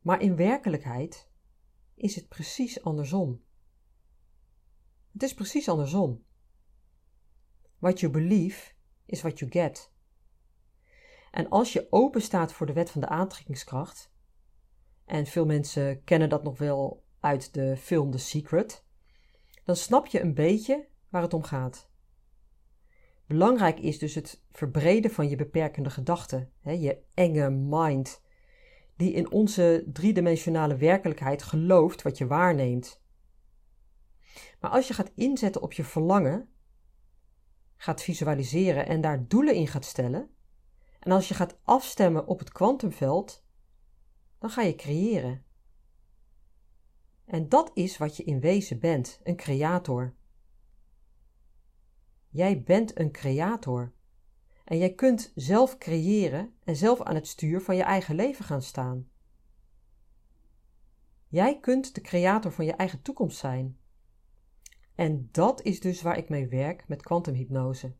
Maar 0.00 0.20
in 0.20 0.36
werkelijkheid 0.36 1.30
is 1.94 2.14
het 2.14 2.28
precies 2.28 2.82
andersom. 2.82 3.42
Het 5.12 5.22
is 5.22 5.34
precies 5.34 5.68
andersom. 5.68 6.24
What 7.78 8.00
you 8.00 8.12
believe 8.12 8.72
is 9.06 9.22
what 9.22 9.38
you 9.38 9.50
get. 9.50 9.91
En 11.32 11.48
als 11.48 11.72
je 11.72 11.86
open 11.90 12.22
staat 12.22 12.52
voor 12.52 12.66
de 12.66 12.72
wet 12.72 12.90
van 12.90 13.00
de 13.00 13.08
aantrekkingskracht, 13.08 14.12
en 15.04 15.26
veel 15.26 15.46
mensen 15.46 16.04
kennen 16.04 16.28
dat 16.28 16.42
nog 16.42 16.58
wel 16.58 17.04
uit 17.20 17.54
de 17.54 17.76
film 17.76 18.10
The 18.10 18.18
Secret, 18.18 18.84
dan 19.64 19.76
snap 19.76 20.06
je 20.06 20.20
een 20.20 20.34
beetje 20.34 20.88
waar 21.08 21.22
het 21.22 21.34
om 21.34 21.42
gaat. 21.42 21.90
Belangrijk 23.26 23.80
is 23.80 23.98
dus 23.98 24.14
het 24.14 24.42
verbreden 24.50 25.10
van 25.10 25.28
je 25.28 25.36
beperkende 25.36 25.90
gedachten, 25.90 26.52
je 26.62 27.02
enge 27.14 27.50
mind, 27.50 28.22
die 28.96 29.12
in 29.12 29.30
onze 29.30 29.84
driedimensionale 29.92 30.76
werkelijkheid 30.76 31.42
gelooft 31.42 32.02
wat 32.02 32.18
je 32.18 32.26
waarneemt. 32.26 33.02
Maar 34.60 34.70
als 34.70 34.88
je 34.88 34.94
gaat 34.94 35.12
inzetten 35.14 35.62
op 35.62 35.72
je 35.72 35.84
verlangen, 35.84 36.48
gaat 37.76 38.02
visualiseren 38.02 38.86
en 38.86 39.00
daar 39.00 39.28
doelen 39.28 39.54
in 39.54 39.68
gaat 39.68 39.84
stellen, 39.84 40.30
en 41.02 41.12
als 41.12 41.28
je 41.28 41.34
gaat 41.34 41.58
afstemmen 41.62 42.26
op 42.26 42.38
het 42.38 42.52
kwantumveld, 42.52 43.44
dan 44.38 44.50
ga 44.50 44.62
je 44.62 44.74
creëren. 44.74 45.44
En 47.24 47.48
dat 47.48 47.70
is 47.74 47.98
wat 47.98 48.16
je 48.16 48.24
in 48.24 48.40
wezen 48.40 48.78
bent, 48.78 49.20
een 49.22 49.36
creator. 49.36 50.14
Jij 52.28 52.62
bent 52.62 52.98
een 52.98 53.12
creator. 53.12 53.92
En 54.64 54.78
jij 54.78 54.94
kunt 54.94 55.32
zelf 55.34 55.78
creëren 55.78 56.54
en 56.64 56.76
zelf 56.76 57.00
aan 57.00 57.14
het 57.14 57.26
stuur 57.26 57.60
van 57.60 57.76
je 57.76 57.82
eigen 57.82 58.14
leven 58.14 58.44
gaan 58.44 58.62
staan. 58.62 59.08
Jij 61.28 61.60
kunt 61.60 61.94
de 61.94 62.00
creator 62.00 62.52
van 62.52 62.64
je 62.64 62.72
eigen 62.72 63.02
toekomst 63.02 63.38
zijn. 63.38 63.78
En 64.94 65.28
dat 65.32 65.62
is 65.62 65.80
dus 65.80 66.02
waar 66.02 66.16
ik 66.16 66.28
mee 66.28 66.48
werk 66.48 66.88
met 66.88 67.02
kwantumhypnose. 67.02 67.94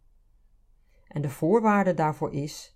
En 1.09 1.23
de 1.23 1.31
voorwaarde 1.31 1.95
daarvoor 1.95 2.33
is 2.33 2.72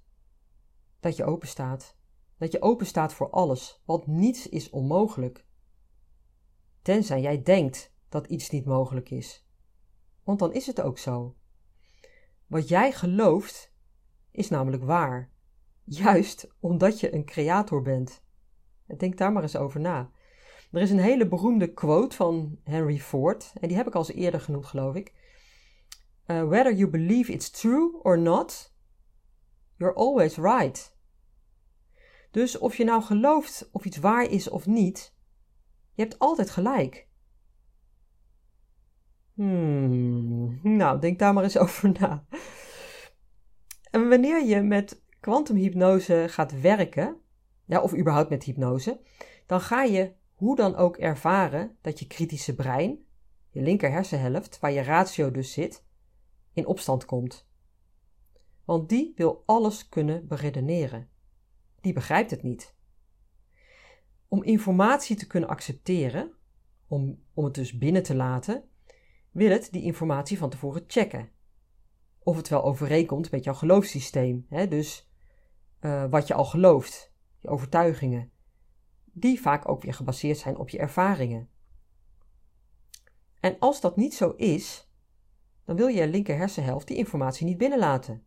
dat 1.01 1.17
je 1.17 1.25
open 1.25 1.49
staat. 1.49 1.97
Dat 2.39 2.53
je 2.53 2.63
open 2.63 2.87
staat 2.87 3.13
voor 3.13 3.31
alles, 3.31 3.83
want 3.85 4.07
niets 4.07 4.49
is 4.49 4.71
onmogelijk. 4.71 5.47
Tenzij 6.83 7.21
jij 7.21 7.43
denkt 7.43 7.95
dat 8.09 8.27
iets 8.27 8.51
niet 8.51 8.65
mogelijk 8.65 9.11
is. 9.11 9.47
Want 10.25 10.39
dan 10.39 10.53
is 10.53 10.67
het 10.67 10.81
ook 10.81 10.99
zo. 10.99 11.37
Wat 12.47 12.69
jij 12.69 12.93
gelooft 12.93 13.73
is 14.31 14.49
namelijk 14.49 14.85
waar. 14.85 15.33
Juist 15.85 16.49
omdat 16.61 17.01
je 17.01 17.15
een 17.15 17.25
creator 17.25 17.83
bent. 17.83 18.23
Denk 18.97 19.19
daar 19.19 19.33
maar 19.33 19.43
eens 19.43 19.57
over 19.57 19.81
na. 19.81 20.11
Er 20.73 20.81
is 20.81 20.91
een 20.91 20.99
hele 20.99 21.29
beroemde 21.29 21.73
quote 21.73 22.17
van 22.17 22.59
Henry 22.63 22.99
Ford, 22.99 23.53
en 23.61 23.69
die 23.69 23.77
heb 23.77 23.87
ik 23.87 23.95
al 23.95 24.01
eens 24.01 24.13
eerder 24.13 24.41
genoemd, 24.41 24.67
geloof 24.67 24.95
ik. 24.95 25.13
Uh, 26.27 26.49
whether 26.49 26.75
you 26.75 26.91
believe 26.91 27.33
it's 27.33 27.51
true 27.51 28.03
or 28.03 28.19
not, 28.19 28.76
you're 29.77 29.95
always 29.95 30.37
right. 30.37 30.97
Dus 32.31 32.59
of 32.59 32.77
je 32.77 32.85
nou 32.85 33.03
gelooft 33.03 33.69
of 33.73 33.85
iets 33.85 33.97
waar 33.97 34.31
is 34.31 34.49
of 34.49 34.67
niet, 34.67 35.15
je 35.93 36.03
hebt 36.03 36.19
altijd 36.19 36.51
gelijk. 36.51 37.09
Hmm, 39.35 40.59
nou, 40.63 41.01
denk 41.01 41.19
daar 41.19 41.33
maar 41.33 41.45
eens 41.45 41.59
over 41.67 41.93
na. 42.01 42.27
En 43.91 44.09
wanneer 44.09 44.45
je 44.45 44.63
met 44.63 45.03
kwantumhypnose 45.21 46.27
gaat 46.29 46.61
werken, 46.61 47.17
ja, 47.65 47.81
of 47.81 47.97
überhaupt 47.97 48.31
met 48.31 48.45
hypnose, 48.45 49.01
dan 49.47 49.61
ga 49.61 49.83
je 49.83 50.13
hoe 50.35 50.57
dan 50.57 50.77
ook 50.77 50.97
ervaren 50.97 51.77
dat 51.81 51.99
je 51.99 52.07
kritische 52.07 52.55
brein, 52.55 53.05
je 53.51 53.61
linker 53.61 53.91
hersenhelft, 53.91 54.59
waar 54.61 54.73
je 54.73 54.83
ratio 54.83 55.31
dus 55.31 55.53
zit, 55.53 55.85
in 56.53 56.67
opstand 56.67 57.05
komt. 57.05 57.46
Want 58.67 58.89
die 58.89 59.13
wil 59.17 59.43
alles 59.47 59.89
kunnen 59.89 60.27
beredeneren. 60.27 61.09
Die 61.81 61.93
begrijpt 61.93 62.31
het 62.31 62.43
niet. 62.43 62.75
Om 64.29 64.43
informatie 64.43 65.17
te 65.17 65.27
kunnen 65.27 65.49
accepteren, 65.49 66.33
om, 66.87 67.23
om 67.35 67.45
het 67.45 67.55
dus 67.55 67.79
binnen 67.79 68.03
te 68.03 68.15
laten, 68.15 68.69
wil 69.31 69.51
het 69.51 69.69
die 69.73 69.83
informatie 69.83 70.39
van 70.39 70.51
tevoren 70.51 70.85
checken. 70.87 71.31
Of 72.19 72.37
het 72.37 72.49
wel 72.49 72.65
overeenkomt 72.65 73.31
met 73.31 73.45
jouw 73.45 73.55
geloofssysteem, 73.55 74.47
hè? 74.49 74.69
dus 74.69 75.11
uh, 75.81 76.05
wat 76.11 76.27
je 76.27 76.35
al 76.35 76.45
gelooft, 76.45 77.13
je 77.41 77.49
overtuigingen, 77.49 78.31
die 79.05 79.41
vaak 79.41 79.69
ook 79.69 79.83
weer 79.83 79.95
gebaseerd 79.95 80.39
zijn 80.39 80.57
op 80.57 80.69
je 80.69 80.79
ervaringen. 80.79 81.49
En 83.41 83.59
als 83.59 83.81
dat 83.81 83.97
niet 83.97 84.15
zo 84.15 84.31
is, 84.31 84.91
dan 85.65 85.77
wil 85.77 85.87
je 85.87 86.09
linker 86.09 86.37
hersenhelft 86.37 86.87
die 86.87 86.97
informatie 86.97 87.47
niet 87.47 87.59
binnenlaten. 87.59 88.25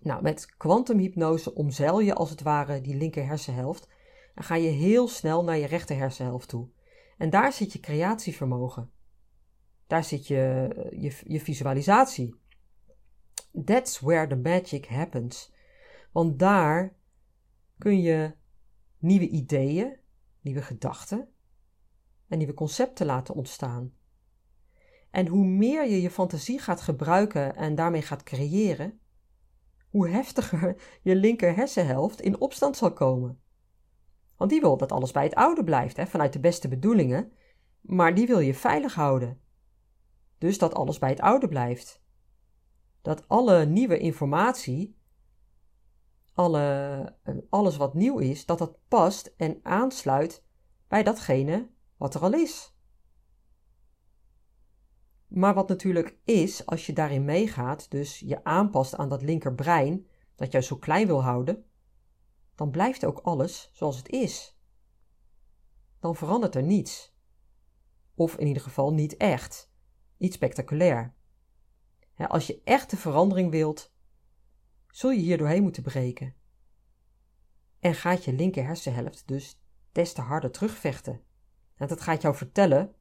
Nou, 0.00 0.22
met 0.22 0.56
kwantumhypnose 0.56 1.54
omzeil 1.54 2.00
je 2.00 2.14
als 2.14 2.30
het 2.30 2.42
ware 2.42 2.80
die 2.80 2.96
linker 2.96 3.26
hersenhelft 3.26 3.88
en 4.34 4.44
ga 4.44 4.54
je 4.54 4.68
heel 4.68 5.08
snel 5.08 5.44
naar 5.44 5.56
je 5.56 5.66
rechter 5.66 5.96
hersenhelft 5.96 6.48
toe. 6.48 6.68
En 7.18 7.30
daar 7.30 7.52
zit 7.52 7.72
je 7.72 7.80
creatievermogen. 7.80 8.90
Daar 9.86 10.04
zit 10.04 10.26
je, 10.26 10.68
je, 10.96 11.12
je 11.24 11.40
visualisatie. 11.40 12.34
That's 13.64 14.00
where 14.00 14.26
the 14.26 14.36
magic 14.36 14.86
happens. 14.86 15.52
Want 16.12 16.38
daar 16.38 16.96
kun 17.78 18.00
je 18.00 18.32
nieuwe 18.98 19.28
ideeën, 19.28 19.96
nieuwe 20.40 20.62
gedachten 20.62 21.28
en 22.28 22.38
nieuwe 22.38 22.54
concepten 22.54 23.06
laten 23.06 23.34
ontstaan. 23.34 23.92
En 25.10 25.26
hoe 25.26 25.44
meer 25.44 25.88
je 25.88 26.00
je 26.00 26.10
fantasie 26.10 26.58
gaat 26.58 26.80
gebruiken 26.80 27.56
en 27.56 27.74
daarmee 27.74 28.02
gaat 28.02 28.22
creëren, 28.22 29.00
hoe 29.90 30.08
heftiger 30.08 30.98
je 31.02 31.16
linker 31.16 31.56
hersenhelft 31.56 32.20
in 32.20 32.40
opstand 32.40 32.76
zal 32.76 32.92
komen. 32.92 33.40
Want 34.36 34.50
die 34.50 34.60
wil 34.60 34.76
dat 34.76 34.92
alles 34.92 35.12
bij 35.12 35.24
het 35.24 35.34
oude 35.34 35.64
blijft, 35.64 35.96
hè, 35.96 36.06
vanuit 36.06 36.32
de 36.32 36.40
beste 36.40 36.68
bedoelingen, 36.68 37.32
maar 37.80 38.14
die 38.14 38.26
wil 38.26 38.38
je 38.38 38.54
veilig 38.54 38.94
houden. 38.94 39.40
Dus 40.38 40.58
dat 40.58 40.74
alles 40.74 40.98
bij 40.98 41.10
het 41.10 41.20
oude 41.20 41.48
blijft. 41.48 42.02
Dat 43.02 43.28
alle 43.28 43.66
nieuwe 43.66 43.98
informatie 43.98 44.98
alle, 46.38 47.16
alles 47.50 47.76
wat 47.76 47.94
nieuw 47.94 48.18
is, 48.18 48.46
dat 48.46 48.58
dat 48.58 48.78
past 48.88 49.34
en 49.36 49.60
aansluit 49.62 50.44
bij 50.88 51.02
datgene 51.02 51.68
wat 51.96 52.14
er 52.14 52.20
al 52.20 52.32
is. 52.32 52.77
Maar 55.28 55.54
wat 55.54 55.68
natuurlijk 55.68 56.16
is, 56.24 56.66
als 56.66 56.86
je 56.86 56.92
daarin 56.92 57.24
meegaat, 57.24 57.90
dus 57.90 58.18
je 58.18 58.44
aanpast 58.44 58.96
aan 58.96 59.08
dat 59.08 59.22
linkerbrein, 59.22 60.06
dat 60.34 60.52
jij 60.52 60.62
zo 60.62 60.76
klein 60.76 61.06
wil 61.06 61.22
houden, 61.22 61.64
dan 62.54 62.70
blijft 62.70 63.04
ook 63.04 63.18
alles 63.18 63.70
zoals 63.72 63.96
het 63.96 64.08
is. 64.08 64.58
Dan 66.00 66.16
verandert 66.16 66.54
er 66.54 66.62
niets. 66.62 67.16
Of 68.14 68.36
in 68.36 68.46
ieder 68.46 68.62
geval 68.62 68.92
niet 68.92 69.16
echt. 69.16 69.72
Niet 70.16 70.32
spectaculair. 70.32 71.14
Als 72.16 72.46
je 72.46 72.60
echte 72.64 72.96
verandering 72.96 73.50
wilt, 73.50 73.92
zul 74.90 75.10
je 75.10 75.20
hier 75.20 75.38
doorheen 75.38 75.62
moeten 75.62 75.82
breken. 75.82 76.34
En 77.80 77.94
gaat 77.94 78.24
je 78.24 78.32
linker 78.32 78.64
hersenhelft 78.64 79.28
dus 79.28 79.60
des 79.92 80.12
te 80.12 80.20
harder 80.20 80.50
terugvechten. 80.50 81.20
En 81.76 81.88
dat 81.88 82.00
gaat 82.00 82.22
jou 82.22 82.34
vertellen: 82.34 82.94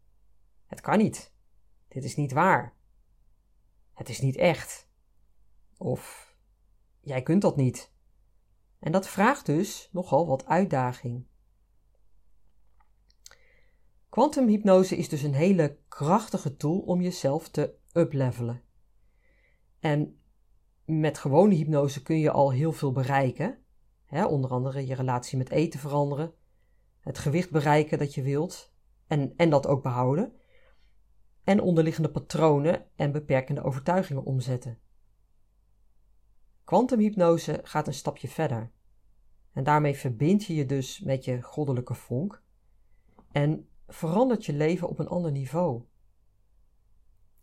het 0.65 0.81
kan 0.81 0.97
niet. 0.97 1.35
Dit 1.87 2.03
is 2.03 2.15
niet 2.15 2.31
waar. 2.31 2.73
Het 3.93 4.09
is 4.09 4.21
niet 4.21 4.35
echt. 4.35 4.89
Of 5.77 6.33
jij 7.01 7.21
kunt 7.21 7.41
dat 7.41 7.55
niet. 7.55 7.91
En 8.79 8.91
dat 8.91 9.07
vraagt 9.07 9.45
dus 9.45 9.89
nogal 9.91 10.27
wat 10.27 10.45
uitdaging. 10.45 11.25
Quantumhypnose 14.09 14.97
is 14.97 15.09
dus 15.09 15.21
een 15.21 15.33
hele 15.33 15.77
krachtige 15.87 16.55
tool 16.55 16.79
om 16.79 17.01
jezelf 17.01 17.49
te 17.49 17.75
uplevelen. 17.93 18.61
En 19.79 20.19
met 20.85 21.17
gewone 21.17 21.55
hypnose 21.55 22.01
kun 22.01 22.19
je 22.19 22.31
al 22.31 22.51
heel 22.51 22.71
veel 22.71 22.91
bereiken. 22.91 23.57
Onder 24.09 24.51
andere 24.51 24.85
je 24.85 24.95
relatie 24.95 25.37
met 25.37 25.49
eten 25.49 25.79
veranderen, 25.79 26.33
het 26.99 27.17
gewicht 27.17 27.51
bereiken 27.51 27.97
dat 27.97 28.13
je 28.13 28.21
wilt 28.21 28.73
en, 29.07 29.33
en 29.35 29.49
dat 29.49 29.67
ook 29.67 29.83
behouden. 29.83 30.33
En 31.47 31.61
onderliggende 31.61 32.09
patronen 32.09 32.85
en 32.95 33.11
beperkende 33.11 33.63
overtuigingen 33.63 34.23
omzetten. 34.23 34.79
Quantumhypnose 36.63 37.59
gaat 37.63 37.87
een 37.87 37.93
stapje 37.93 38.27
verder. 38.27 38.71
En 39.53 39.63
daarmee 39.63 39.95
verbind 39.95 40.43
je 40.43 40.55
je 40.55 40.65
dus 40.65 40.99
met 40.99 41.25
je 41.25 41.41
goddelijke 41.41 41.93
vonk 41.93 42.43
en 43.31 43.69
verandert 43.87 44.45
je 44.45 44.53
leven 44.53 44.89
op 44.89 44.99
een 44.99 45.07
ander 45.07 45.31
niveau. 45.31 45.83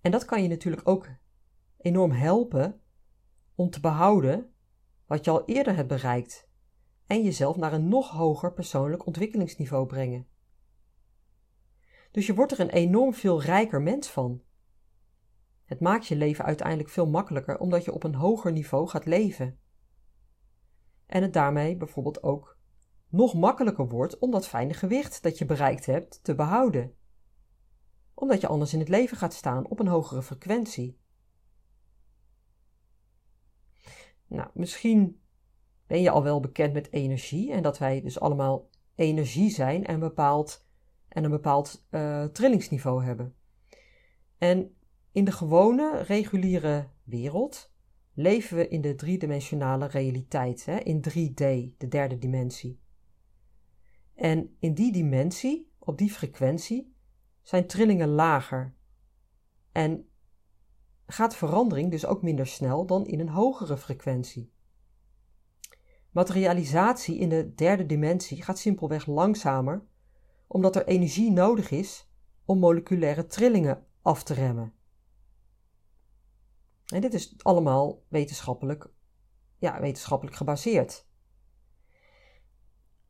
En 0.00 0.10
dat 0.10 0.24
kan 0.24 0.42
je 0.42 0.48
natuurlijk 0.48 0.88
ook 0.88 1.08
enorm 1.76 2.10
helpen 2.10 2.80
om 3.54 3.70
te 3.70 3.80
behouden 3.80 4.52
wat 5.06 5.24
je 5.24 5.30
al 5.30 5.44
eerder 5.44 5.76
hebt 5.76 5.88
bereikt 5.88 6.48
en 7.06 7.22
jezelf 7.22 7.56
naar 7.56 7.72
een 7.72 7.88
nog 7.88 8.10
hoger 8.10 8.52
persoonlijk 8.52 9.06
ontwikkelingsniveau 9.06 9.86
brengen. 9.86 10.26
Dus 12.14 12.26
je 12.26 12.34
wordt 12.34 12.52
er 12.52 12.60
een 12.60 12.70
enorm 12.70 13.14
veel 13.14 13.42
rijker 13.42 13.82
mens 13.82 14.08
van. 14.08 14.42
Het 15.64 15.80
maakt 15.80 16.06
je 16.06 16.16
leven 16.16 16.44
uiteindelijk 16.44 16.88
veel 16.88 17.06
makkelijker 17.06 17.58
omdat 17.58 17.84
je 17.84 17.92
op 17.92 18.04
een 18.04 18.14
hoger 18.14 18.52
niveau 18.52 18.88
gaat 18.88 19.04
leven. 19.04 19.58
En 21.06 21.22
het 21.22 21.32
daarmee 21.32 21.76
bijvoorbeeld 21.76 22.22
ook 22.22 22.58
nog 23.08 23.34
makkelijker 23.34 23.88
wordt 23.88 24.18
om 24.18 24.30
dat 24.30 24.46
fijne 24.46 24.74
gewicht 24.74 25.22
dat 25.22 25.38
je 25.38 25.44
bereikt 25.44 25.86
hebt 25.86 26.24
te 26.24 26.34
behouden. 26.34 26.94
Omdat 28.14 28.40
je 28.40 28.46
anders 28.46 28.72
in 28.72 28.78
het 28.78 28.88
leven 28.88 29.16
gaat 29.16 29.34
staan 29.34 29.68
op 29.68 29.80
een 29.80 29.88
hogere 29.88 30.22
frequentie. 30.22 31.00
Nou, 34.26 34.50
misschien 34.52 35.20
ben 35.86 36.02
je 36.02 36.10
al 36.10 36.22
wel 36.22 36.40
bekend 36.40 36.72
met 36.72 36.92
energie 36.92 37.52
en 37.52 37.62
dat 37.62 37.78
wij 37.78 38.00
dus 38.00 38.20
allemaal 38.20 38.68
energie 38.94 39.50
zijn 39.50 39.84
en, 39.84 40.00
bepaald, 40.00 40.63
en 41.14 41.24
een 41.24 41.30
bepaald 41.30 41.86
uh, 41.90 42.24
trillingsniveau 42.24 43.04
hebben. 43.04 43.34
En 44.38 44.76
in 45.12 45.24
de 45.24 45.32
gewone, 45.32 46.02
reguliere 46.02 46.88
wereld 47.02 47.72
leven 48.12 48.56
we 48.56 48.68
in 48.68 48.80
de 48.80 48.94
driedimensionale 48.94 49.86
realiteit, 49.86 50.64
hè, 50.64 50.76
in 50.78 50.98
3D, 51.08 51.76
de 51.78 51.88
derde 51.88 52.18
dimensie. 52.18 52.80
En 54.14 54.56
in 54.58 54.74
die 54.74 54.92
dimensie, 54.92 55.72
op 55.78 55.98
die 55.98 56.10
frequentie, 56.10 56.94
zijn 57.42 57.66
trillingen 57.66 58.08
lager. 58.08 58.74
En 59.72 60.08
gaat 61.06 61.36
verandering 61.36 61.90
dus 61.90 62.06
ook 62.06 62.22
minder 62.22 62.46
snel 62.46 62.86
dan 62.86 63.06
in 63.06 63.20
een 63.20 63.28
hogere 63.28 63.76
frequentie. 63.76 64.52
Materialisatie 66.10 67.18
in 67.18 67.28
de 67.28 67.54
derde 67.54 67.86
dimensie 67.86 68.42
gaat 68.42 68.58
simpelweg 68.58 69.06
langzamer, 69.06 69.84
omdat 70.46 70.76
er 70.76 70.86
energie 70.86 71.30
nodig 71.30 71.70
is 71.70 72.08
om 72.44 72.58
moleculaire 72.58 73.26
trillingen 73.26 73.86
af 74.02 74.22
te 74.22 74.34
remmen. 74.34 74.74
En 76.84 77.00
dit 77.00 77.14
is 77.14 77.34
allemaal 77.38 78.02
wetenschappelijk, 78.08 78.90
ja, 79.58 79.80
wetenschappelijk 79.80 80.36
gebaseerd. 80.36 81.06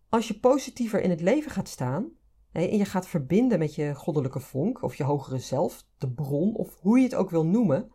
Als 0.09 0.29
je 0.29 0.38
positiever 0.38 1.01
in 1.01 1.11
het 1.11 1.20
leven 1.20 1.51
gaat 1.51 1.68
staan 1.68 2.11
en 2.53 2.77
je 2.77 2.85
gaat 2.85 3.07
verbinden 3.07 3.59
met 3.59 3.75
je 3.75 3.94
goddelijke 3.94 4.40
vonk 4.40 4.83
of 4.83 4.94
je 4.94 5.05
hogere 5.05 5.38
zelf, 5.38 5.87
de 5.99 6.11
bron 6.11 6.55
of 6.55 6.81
hoe 6.81 6.99
je 6.99 7.05
het 7.05 7.14
ook 7.14 7.31
wil 7.31 7.47
noemen, 7.47 7.92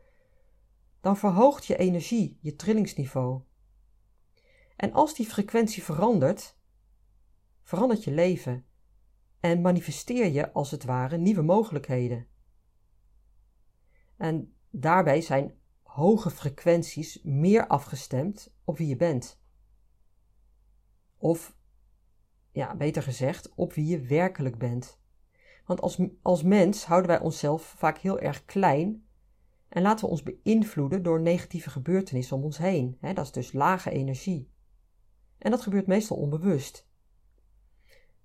dan 1.02 1.17
verhoogt 1.17 1.65
je 1.65 1.78
energie, 1.78 2.38
je 2.41 2.56
trillingsniveau. 2.56 3.41
En 4.75 4.93
als 4.93 5.13
die 5.13 5.25
frequentie 5.25 5.84
verandert, 5.84 6.58
verandert 7.63 8.04
je 8.04 8.12
leven 8.12 8.65
en 9.39 9.62
manifesteer 9.62 10.32
je 10.32 10.52
als 10.52 10.71
het 10.71 10.84
ware 10.84 11.17
nieuwe 11.17 11.41
mogelijkheden. 11.41 12.28
En 14.17 14.54
daarbij 14.69 15.21
zijn 15.21 15.54
hoge 15.82 16.30
frequenties 16.30 17.21
meer 17.23 17.67
afgestemd 17.67 18.54
op 18.63 18.78
wie 18.78 18.88
je 18.88 18.95
bent. 18.95 19.41
Of, 21.17 21.56
ja, 22.52 22.75
beter 22.75 23.04
gezegd, 23.04 23.56
op 23.56 23.73
wie 23.73 23.86
je 23.86 24.02
werkelijk 24.02 24.58
bent. 24.58 24.99
Want 25.65 25.82
als, 25.82 25.99
als 26.21 26.43
mens 26.43 26.86
houden 26.86 27.10
wij 27.10 27.19
onszelf 27.19 27.63
vaak 27.63 27.97
heel 27.97 28.19
erg 28.19 28.45
klein 28.45 29.08
en 29.69 29.82
laten 29.82 30.06
we 30.06 30.12
ons 30.12 30.23
beïnvloeden 30.23 31.04
door 31.04 31.21
negatieve 31.21 31.69
gebeurtenissen 31.69 32.38
om 32.38 32.43
ons 32.43 32.58
heen. 32.58 32.97
dat 33.02 33.25
is 33.25 33.32
dus 33.32 33.54
lage 33.54 33.89
energie. 33.91 34.52
En 35.38 35.52
dat 35.52 35.62
gebeurt 35.62 35.88
meestal 35.88 36.17
onbewust. 36.17 36.88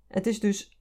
Het 0.07 0.27
is 0.27 0.39
dus 0.39 0.74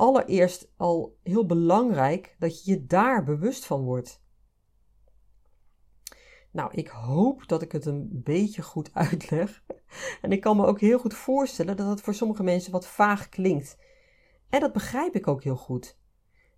allereerst 0.00 0.72
al 0.76 1.18
heel 1.22 1.46
belangrijk 1.46 2.36
dat 2.38 2.64
je 2.64 2.70
je 2.70 2.86
daar 2.86 3.24
bewust 3.24 3.64
van 3.64 3.82
wordt. 3.82 4.22
Nou, 6.50 6.70
ik 6.74 6.88
hoop 6.88 7.48
dat 7.48 7.62
ik 7.62 7.72
het 7.72 7.86
een 7.86 8.08
beetje 8.12 8.62
goed 8.62 8.94
uitleg. 9.04 9.64
En 10.22 10.32
ik 10.32 10.40
kan 10.40 10.56
me 10.56 10.66
ook 10.66 10.80
heel 10.80 10.98
goed 10.98 11.14
voorstellen 11.14 11.76
dat 11.76 11.88
het 11.88 12.00
voor 12.00 12.14
sommige 12.14 12.42
mensen 12.42 12.72
wat 12.72 12.86
vaag 12.86 13.28
klinkt. 13.28 13.78
En 14.48 14.60
dat 14.60 14.72
begrijp 14.72 15.14
ik 15.14 15.28
ook 15.28 15.42
heel 15.42 15.56
goed. 15.56 15.98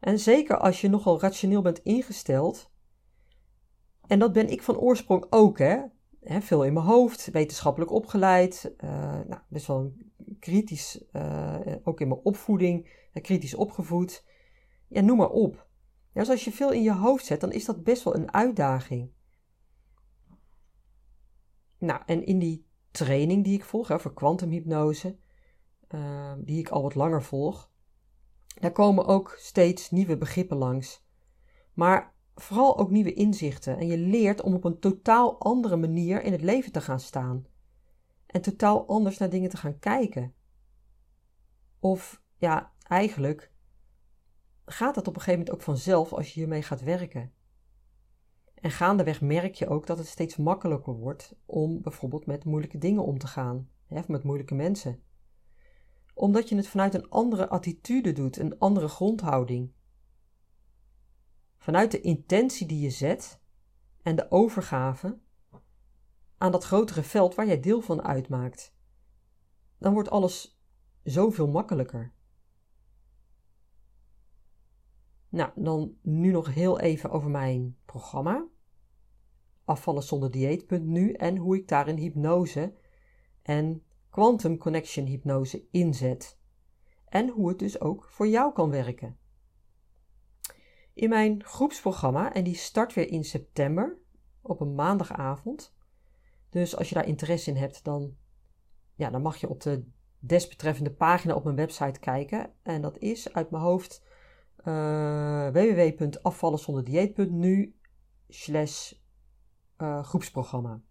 En 0.00 0.18
zeker 0.18 0.58
als 0.58 0.80
je 0.80 0.88
nogal 0.88 1.20
rationeel 1.20 1.62
bent 1.62 1.78
ingesteld. 1.78 2.70
En 4.06 4.18
dat 4.18 4.32
ben 4.32 4.48
ik 4.48 4.62
van 4.62 4.76
oorsprong 4.76 5.26
ook, 5.30 5.58
hè. 5.58 5.80
veel 6.20 6.64
in 6.64 6.72
mijn 6.72 6.86
hoofd, 6.86 7.30
wetenschappelijk 7.30 7.90
opgeleid, 7.90 8.74
uh, 8.84 8.90
nou, 9.26 9.40
best 9.48 9.66
wel 9.66 9.92
kritisch, 10.38 11.04
uh, 11.12 11.56
ook 11.82 12.00
in 12.00 12.08
mijn 12.08 12.20
opvoeding, 12.20 13.00
kritisch 13.20 13.54
opgevoed. 13.54 14.24
Ja, 14.88 15.00
noem 15.00 15.16
maar 15.16 15.30
op. 15.30 15.66
Ja, 16.12 16.20
dus 16.20 16.30
als 16.30 16.44
je 16.44 16.52
veel 16.52 16.72
in 16.72 16.82
je 16.82 16.92
hoofd 16.92 17.24
zet, 17.24 17.40
dan 17.40 17.52
is 17.52 17.64
dat 17.64 17.82
best 17.82 18.02
wel 18.02 18.14
een 18.14 18.32
uitdaging. 18.32 19.10
Nou, 21.78 22.02
en 22.06 22.26
in 22.26 22.38
die 22.38 22.66
training 22.90 23.44
die 23.44 23.54
ik 23.54 23.64
volg, 23.64 23.88
hè, 23.88 24.00
voor 24.00 24.14
kwantumhypnose, 24.14 25.16
uh, 25.94 26.32
die 26.38 26.58
ik 26.58 26.68
al 26.68 26.82
wat 26.82 26.94
langer 26.94 27.22
volg, 27.22 27.70
daar 28.60 28.72
komen 28.72 29.06
ook 29.06 29.34
steeds 29.38 29.90
nieuwe 29.90 30.16
begrippen 30.16 30.56
langs. 30.56 31.04
Maar 31.72 32.14
vooral 32.34 32.78
ook 32.78 32.90
nieuwe 32.90 33.12
inzichten. 33.12 33.78
En 33.78 33.86
je 33.86 33.98
leert 33.98 34.42
om 34.42 34.54
op 34.54 34.64
een 34.64 34.78
totaal 34.78 35.38
andere 35.38 35.76
manier 35.76 36.22
in 36.22 36.32
het 36.32 36.42
leven 36.42 36.72
te 36.72 36.80
gaan 36.80 37.00
staan. 37.00 37.46
En 38.26 38.40
totaal 38.40 38.86
anders 38.86 39.18
naar 39.18 39.30
dingen 39.30 39.50
te 39.50 39.56
gaan 39.56 39.78
kijken. 39.78 40.34
Of 41.80 42.22
ja, 42.36 42.72
eigenlijk 42.82 43.52
gaat 44.64 44.94
dat 44.94 45.08
op 45.08 45.14
een 45.14 45.20
gegeven 45.20 45.38
moment 45.38 45.56
ook 45.56 45.64
vanzelf 45.64 46.12
als 46.12 46.34
je 46.34 46.40
hiermee 46.40 46.62
gaat 46.62 46.82
werken. 46.82 47.32
En 48.54 48.70
gaandeweg 48.70 49.20
merk 49.20 49.54
je 49.54 49.68
ook 49.68 49.86
dat 49.86 49.98
het 49.98 50.06
steeds 50.06 50.36
makkelijker 50.36 50.94
wordt 50.94 51.34
om 51.44 51.82
bijvoorbeeld 51.82 52.26
met 52.26 52.44
moeilijke 52.44 52.78
dingen 52.78 53.04
om 53.04 53.18
te 53.18 53.26
gaan, 53.26 53.70
of 53.88 54.08
met 54.08 54.22
moeilijke 54.22 54.54
mensen. 54.54 55.02
Omdat 56.14 56.48
je 56.48 56.56
het 56.56 56.68
vanuit 56.68 56.94
een 56.94 57.08
andere 57.08 57.48
attitude 57.48 58.12
doet, 58.12 58.36
een 58.36 58.58
andere 58.58 58.88
grondhouding. 58.88 59.72
Vanuit 61.56 61.90
de 61.90 62.00
intentie 62.00 62.66
die 62.66 62.80
je 62.80 62.90
zet 62.90 63.40
en 64.02 64.16
de 64.16 64.30
overgave 64.30 65.18
aan 66.38 66.52
dat 66.52 66.64
grotere 66.64 67.02
veld 67.02 67.34
waar 67.34 67.46
jij 67.46 67.60
deel 67.60 67.80
van 67.80 68.02
uitmaakt. 68.02 68.74
Dan 69.78 69.92
wordt 69.92 70.10
alles 70.10 70.62
zoveel 71.02 71.48
makkelijker. 71.48 72.12
Nou, 75.32 75.50
dan 75.54 75.96
nu 76.02 76.30
nog 76.30 76.54
heel 76.54 76.80
even 76.80 77.10
over 77.10 77.30
mijn 77.30 77.76
programma. 77.84 78.46
Afvallen 79.64 80.02
zonder 80.02 80.30
dieet.nu 80.30 81.12
en 81.12 81.36
hoe 81.36 81.56
ik 81.56 81.68
daarin 81.68 81.96
hypnose 81.96 82.74
en 83.42 83.82
quantum 84.10 84.58
connection 84.58 85.06
hypnose 85.06 85.66
inzet. 85.70 86.38
En 87.08 87.28
hoe 87.28 87.48
het 87.48 87.58
dus 87.58 87.80
ook 87.80 88.04
voor 88.04 88.28
jou 88.28 88.52
kan 88.52 88.70
werken. 88.70 89.18
In 90.94 91.08
mijn 91.08 91.44
groepsprogramma, 91.44 92.34
en 92.34 92.44
die 92.44 92.56
start 92.56 92.94
weer 92.94 93.08
in 93.08 93.24
september 93.24 93.98
op 94.42 94.60
een 94.60 94.74
maandagavond. 94.74 95.74
Dus 96.48 96.76
als 96.76 96.88
je 96.88 96.94
daar 96.94 97.06
interesse 97.06 97.50
in 97.50 97.56
hebt, 97.56 97.84
dan, 97.84 98.16
ja, 98.94 99.10
dan 99.10 99.22
mag 99.22 99.36
je 99.36 99.48
op 99.48 99.60
de 99.60 99.84
desbetreffende 100.18 100.92
pagina 100.92 101.34
op 101.34 101.44
mijn 101.44 101.56
website 101.56 102.00
kijken. 102.00 102.52
En 102.62 102.82
dat 102.82 102.98
is 102.98 103.32
uit 103.32 103.50
mijn 103.50 103.62
hoofd 103.62 104.02
uh, 104.64 105.48
www.afvallenzonderdieet.nu 105.48 107.76
slash 108.28 108.92
uh, 109.78 110.02
groepsprogramma. 110.02 110.82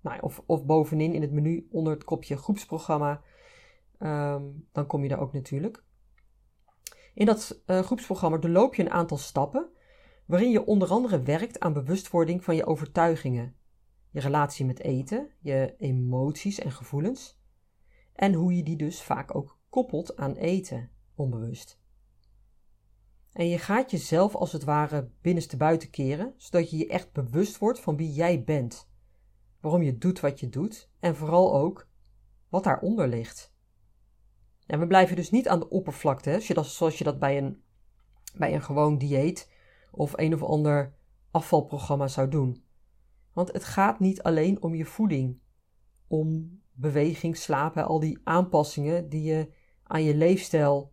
Nou, 0.00 0.20
of, 0.20 0.42
of 0.46 0.64
bovenin 0.64 1.14
in 1.14 1.22
het 1.22 1.32
menu 1.32 1.68
onder 1.70 1.92
het 1.92 2.04
kopje 2.04 2.36
groepsprogramma. 2.36 3.22
Um, 3.98 4.68
dan 4.72 4.86
kom 4.86 5.02
je 5.02 5.08
daar 5.08 5.20
ook 5.20 5.32
natuurlijk. 5.32 5.84
In 7.14 7.26
dat 7.26 7.62
uh, 7.66 7.80
groepsprogramma 7.80 8.36
doorloop 8.36 8.74
je 8.74 8.82
een 8.82 8.90
aantal 8.90 9.16
stappen 9.16 9.70
waarin 10.26 10.50
je 10.50 10.66
onder 10.66 10.88
andere 10.88 11.22
werkt 11.22 11.60
aan 11.60 11.72
bewustwording 11.72 12.44
van 12.44 12.56
je 12.56 12.66
overtuigingen, 12.66 13.56
je 14.10 14.20
relatie 14.20 14.64
met 14.64 14.80
eten, 14.80 15.30
je 15.40 15.74
emoties 15.78 16.58
en 16.58 16.72
gevoelens 16.72 17.40
en 18.12 18.32
hoe 18.32 18.56
je 18.56 18.62
die 18.62 18.76
dus 18.76 19.02
vaak 19.02 19.34
ook 19.34 19.58
koppelt 19.68 20.16
aan 20.16 20.34
eten, 20.34 20.90
onbewust. 21.14 21.81
En 23.32 23.48
je 23.48 23.58
gaat 23.58 23.90
jezelf 23.90 24.34
als 24.34 24.52
het 24.52 24.64
ware 24.64 25.10
binnenste 25.20 25.56
buiten 25.56 25.90
keren, 25.90 26.34
zodat 26.36 26.70
je 26.70 26.76
je 26.76 26.86
echt 26.86 27.12
bewust 27.12 27.58
wordt 27.58 27.80
van 27.80 27.96
wie 27.96 28.12
jij 28.12 28.44
bent, 28.44 28.88
waarom 29.60 29.82
je 29.82 29.98
doet 29.98 30.20
wat 30.20 30.40
je 30.40 30.48
doet 30.48 30.90
en 31.00 31.16
vooral 31.16 31.54
ook 31.54 31.88
wat 32.48 32.64
daaronder 32.64 33.08
ligt. 33.08 33.54
En 34.66 34.78
we 34.78 34.86
blijven 34.86 35.16
dus 35.16 35.30
niet 35.30 35.48
aan 35.48 35.58
de 35.58 35.68
oppervlakte, 35.68 36.30
hè, 36.30 36.40
zoals 36.40 36.98
je 36.98 37.04
dat 37.04 37.18
bij 37.18 37.38
een, 37.38 37.62
bij 38.36 38.54
een 38.54 38.62
gewoon 38.62 38.98
dieet 38.98 39.50
of 39.90 40.18
een 40.18 40.34
of 40.34 40.42
ander 40.42 40.94
afvalprogramma 41.30 42.08
zou 42.08 42.28
doen. 42.28 42.64
Want 43.32 43.52
het 43.52 43.64
gaat 43.64 44.00
niet 44.00 44.22
alleen 44.22 44.62
om 44.62 44.74
je 44.74 44.84
voeding, 44.84 45.40
om 46.06 46.60
beweging, 46.72 47.36
slapen, 47.36 47.86
al 47.86 48.00
die 48.00 48.20
aanpassingen 48.24 49.08
die 49.08 49.22
je 49.22 49.52
aan 49.82 50.02
je 50.02 50.14
leefstijl 50.14 50.92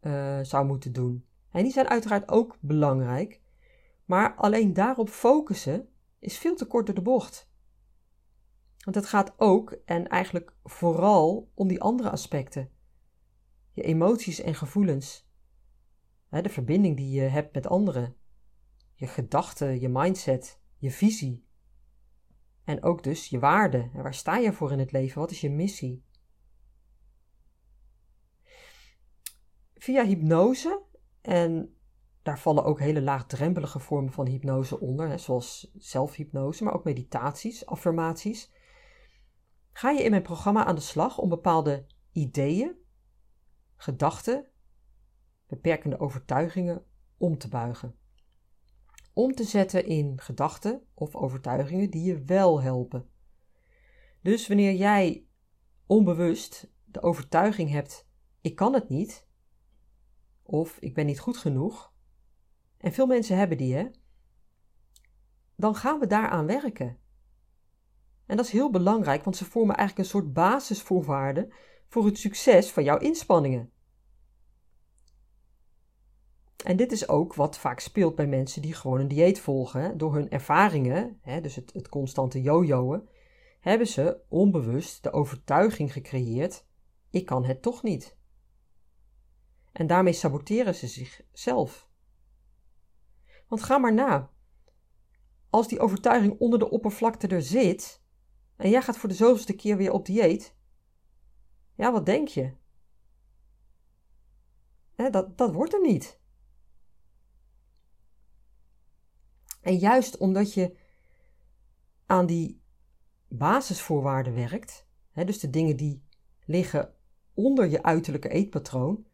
uh, 0.00 0.38
zou 0.42 0.66
moeten 0.66 0.92
doen. 0.92 1.27
En 1.50 1.62
die 1.62 1.72
zijn 1.72 1.88
uiteraard 1.88 2.28
ook 2.28 2.56
belangrijk, 2.60 3.40
maar 4.04 4.34
alleen 4.34 4.72
daarop 4.72 5.08
focussen 5.08 5.88
is 6.18 6.38
veel 6.38 6.54
te 6.54 6.66
kort 6.66 6.86
door 6.86 6.94
de 6.94 7.02
bocht. 7.02 7.50
Want 8.78 8.96
het 8.96 9.06
gaat 9.06 9.34
ook 9.36 9.72
en 9.84 10.08
eigenlijk 10.08 10.54
vooral 10.64 11.50
om 11.54 11.68
die 11.68 11.80
andere 11.80 12.10
aspecten. 12.10 12.70
Je 13.72 13.82
emoties 13.82 14.40
en 14.40 14.54
gevoelens. 14.54 15.28
De 16.28 16.48
verbinding 16.48 16.96
die 16.96 17.10
je 17.10 17.20
hebt 17.20 17.54
met 17.54 17.66
anderen. 17.66 18.16
Je 18.94 19.06
gedachten, 19.06 19.80
je 19.80 19.88
mindset, 19.88 20.60
je 20.76 20.90
visie. 20.90 21.46
En 22.64 22.82
ook 22.82 23.02
dus 23.02 23.28
je 23.28 23.38
waarde. 23.38 23.90
En 23.94 24.02
waar 24.02 24.14
sta 24.14 24.36
je 24.36 24.52
voor 24.52 24.72
in 24.72 24.78
het 24.78 24.92
leven? 24.92 25.20
Wat 25.20 25.30
is 25.30 25.40
je 25.40 25.50
missie? 25.50 26.04
Via 29.74 30.04
hypnose 30.04 30.82
en 31.28 31.76
daar 32.22 32.38
vallen 32.38 32.64
ook 32.64 32.80
hele 32.80 33.02
laagdrempelige 33.02 33.78
vormen 33.78 34.12
van 34.12 34.26
hypnose 34.26 34.80
onder, 34.80 35.08
hè, 35.08 35.18
zoals 35.18 35.72
zelfhypnose, 35.76 36.64
maar 36.64 36.74
ook 36.74 36.84
meditaties, 36.84 37.66
affirmaties. 37.66 38.52
Ga 39.72 39.90
je 39.90 40.02
in 40.02 40.10
mijn 40.10 40.22
programma 40.22 40.64
aan 40.64 40.74
de 40.74 40.80
slag 40.80 41.18
om 41.18 41.28
bepaalde 41.28 41.86
ideeën, 42.12 42.76
gedachten, 43.76 44.46
beperkende 45.46 46.00
overtuigingen 46.00 46.84
om 47.16 47.38
te 47.38 47.48
buigen. 47.48 47.94
Om 49.12 49.34
te 49.34 49.44
zetten 49.44 49.86
in 49.86 50.20
gedachten 50.20 50.82
of 50.94 51.16
overtuigingen 51.16 51.90
die 51.90 52.02
je 52.02 52.24
wel 52.24 52.62
helpen. 52.62 53.08
Dus 54.22 54.48
wanneer 54.48 54.72
jij 54.72 55.26
onbewust 55.86 56.72
de 56.84 57.02
overtuiging 57.02 57.70
hebt: 57.70 58.08
ik 58.40 58.54
kan 58.54 58.74
het 58.74 58.88
niet, 58.88 59.27
of 60.50 60.76
ik 60.80 60.94
ben 60.94 61.06
niet 61.06 61.20
goed 61.20 61.36
genoeg. 61.36 61.92
En 62.78 62.92
veel 62.92 63.06
mensen 63.06 63.36
hebben 63.36 63.56
die, 63.56 63.74
hè? 63.74 63.86
Dan 65.56 65.74
gaan 65.74 65.98
we 65.98 66.06
daaraan 66.06 66.46
werken. 66.46 66.98
En 68.26 68.36
dat 68.36 68.46
is 68.46 68.52
heel 68.52 68.70
belangrijk, 68.70 69.24
want 69.24 69.36
ze 69.36 69.44
vormen 69.44 69.76
eigenlijk 69.76 70.08
een 70.08 70.14
soort 70.14 70.32
basisvoorwaarden 70.32 71.52
voor 71.88 72.04
het 72.04 72.18
succes 72.18 72.70
van 72.70 72.84
jouw 72.84 72.98
inspanningen. 72.98 73.72
En 76.64 76.76
dit 76.76 76.92
is 76.92 77.08
ook 77.08 77.34
wat 77.34 77.58
vaak 77.58 77.80
speelt 77.80 78.14
bij 78.14 78.26
mensen 78.26 78.62
die 78.62 78.74
gewoon 78.74 79.00
een 79.00 79.08
dieet 79.08 79.40
volgen. 79.40 79.98
Door 79.98 80.14
hun 80.14 80.30
ervaringen, 80.30 81.18
hè, 81.20 81.40
dus 81.40 81.54
het, 81.54 81.72
het 81.72 81.88
constante 81.88 82.42
jojoen, 82.42 83.08
hebben 83.60 83.86
ze 83.86 84.20
onbewust 84.28 85.02
de 85.02 85.12
overtuiging 85.12 85.92
gecreëerd: 85.92 86.66
ik 87.10 87.26
kan 87.26 87.44
het 87.44 87.62
toch 87.62 87.82
niet. 87.82 88.17
En 89.78 89.86
daarmee 89.86 90.12
saboteren 90.12 90.74
ze 90.74 90.86
zichzelf. 90.86 91.88
Want 93.48 93.62
ga 93.62 93.78
maar 93.78 93.94
na. 93.94 94.30
Als 95.50 95.68
die 95.68 95.80
overtuiging 95.80 96.38
onder 96.38 96.58
de 96.58 96.70
oppervlakte 96.70 97.26
er 97.26 97.42
zit 97.42 98.02
en 98.56 98.70
jij 98.70 98.82
gaat 98.82 98.96
voor 98.96 99.08
de 99.08 99.14
zoveelste 99.14 99.54
keer 99.54 99.76
weer 99.76 99.92
op 99.92 100.06
dieet, 100.06 100.54
ja, 101.74 101.92
wat 101.92 102.06
denk 102.06 102.28
je? 102.28 102.56
dat, 104.96 105.38
dat 105.38 105.52
wordt 105.52 105.72
er 105.72 105.80
niet. 105.80 106.20
En 109.60 109.76
juist 109.76 110.16
omdat 110.16 110.54
je 110.54 110.76
aan 112.06 112.26
die 112.26 112.62
basisvoorwaarden 113.28 114.34
werkt, 114.34 114.86
dus 115.12 115.38
de 115.38 115.50
dingen 115.50 115.76
die 115.76 116.02
liggen 116.44 116.94
onder 117.34 117.66
je 117.66 117.82
uiterlijke 117.82 118.28
eetpatroon, 118.28 119.07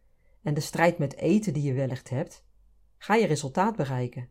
en 0.45 0.53
de 0.53 0.61
strijd 0.61 0.97
met 0.97 1.15
eten 1.15 1.53
die 1.53 1.63
je 1.63 1.73
wellicht 1.73 2.09
hebt, 2.09 2.45
ga 2.97 3.15
je 3.15 3.25
resultaat 3.25 3.75
bereiken. 3.75 4.29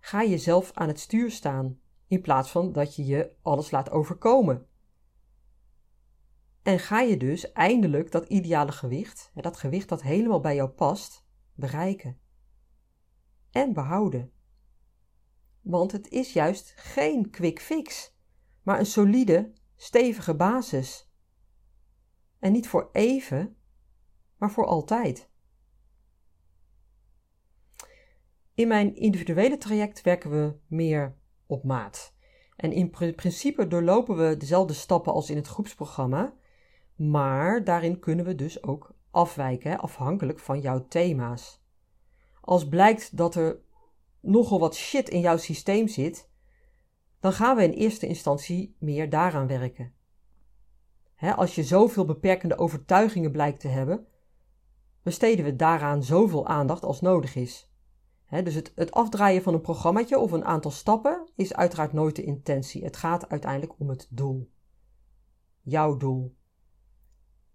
Ga 0.00 0.24
jezelf 0.24 0.72
aan 0.72 0.88
het 0.88 1.00
stuur 1.00 1.30
staan 1.30 1.80
in 2.06 2.20
plaats 2.20 2.50
van 2.50 2.72
dat 2.72 2.96
je 2.96 3.04
je 3.04 3.32
alles 3.42 3.70
laat 3.70 3.90
overkomen. 3.90 4.66
En 6.62 6.78
ga 6.78 7.00
je 7.00 7.16
dus 7.16 7.52
eindelijk 7.52 8.10
dat 8.10 8.28
ideale 8.28 8.72
gewicht, 8.72 9.30
dat 9.34 9.56
gewicht 9.56 9.88
dat 9.88 10.02
helemaal 10.02 10.40
bij 10.40 10.54
jou 10.54 10.68
past, 10.68 11.24
bereiken. 11.54 12.18
En 13.50 13.72
behouden. 13.72 14.32
Want 15.60 15.92
het 15.92 16.08
is 16.08 16.32
juist 16.32 16.72
geen 16.76 17.30
quick 17.30 17.60
fix, 17.60 18.14
maar 18.62 18.78
een 18.78 18.86
solide, 18.86 19.52
stevige 19.76 20.34
basis. 20.34 21.10
En 22.38 22.52
niet 22.52 22.68
voor 22.68 22.88
even, 22.92 23.56
maar 24.44 24.52
voor 24.52 24.66
altijd. 24.66 25.28
In 28.54 28.68
mijn 28.68 28.96
individuele 28.96 29.58
traject 29.58 30.02
werken 30.02 30.30
we 30.30 30.56
meer 30.66 31.16
op 31.46 31.64
maat. 31.64 32.14
En 32.56 32.72
in 32.72 32.90
principe 32.90 33.66
doorlopen 33.66 34.16
we 34.16 34.36
dezelfde 34.36 34.72
stappen 34.72 35.12
als 35.12 35.30
in 35.30 35.36
het 35.36 35.46
groepsprogramma, 35.46 36.34
maar 36.94 37.64
daarin 37.64 37.98
kunnen 37.98 38.24
we 38.24 38.34
dus 38.34 38.62
ook 38.62 38.94
afwijken, 39.10 39.78
afhankelijk 39.78 40.38
van 40.38 40.60
jouw 40.60 40.86
thema's. 40.88 41.62
Als 42.40 42.68
blijkt 42.68 43.16
dat 43.16 43.34
er 43.34 43.60
nogal 44.20 44.60
wat 44.60 44.74
shit 44.74 45.08
in 45.08 45.20
jouw 45.20 45.36
systeem 45.36 45.88
zit, 45.88 46.30
dan 47.20 47.32
gaan 47.32 47.56
we 47.56 47.62
in 47.62 47.72
eerste 47.72 48.06
instantie 48.06 48.76
meer 48.78 49.10
daaraan 49.10 49.46
werken. 49.46 49.94
als 51.36 51.54
je 51.54 51.64
zoveel 51.64 52.04
beperkende 52.04 52.58
overtuigingen 52.58 53.32
blijkt 53.32 53.60
te 53.60 53.68
hebben, 53.68 54.06
besteden 55.04 55.44
we 55.44 55.56
daaraan 55.56 56.02
zoveel 56.02 56.46
aandacht 56.46 56.84
als 56.84 57.00
nodig 57.00 57.34
is. 57.34 57.70
dus 58.28 58.54
het, 58.54 58.72
het 58.74 58.92
afdraaien 58.92 59.42
van 59.42 59.54
een 59.54 59.60
programmaatje 59.60 60.18
of 60.18 60.32
een 60.32 60.44
aantal 60.44 60.70
stappen 60.70 61.28
is 61.34 61.54
uiteraard 61.54 61.92
nooit 61.92 62.16
de 62.16 62.24
intentie. 62.24 62.84
Het 62.84 62.96
gaat 62.96 63.28
uiteindelijk 63.28 63.80
om 63.80 63.88
het 63.88 64.06
doel. 64.10 64.50
Jouw 65.60 65.96
doel. 65.96 66.36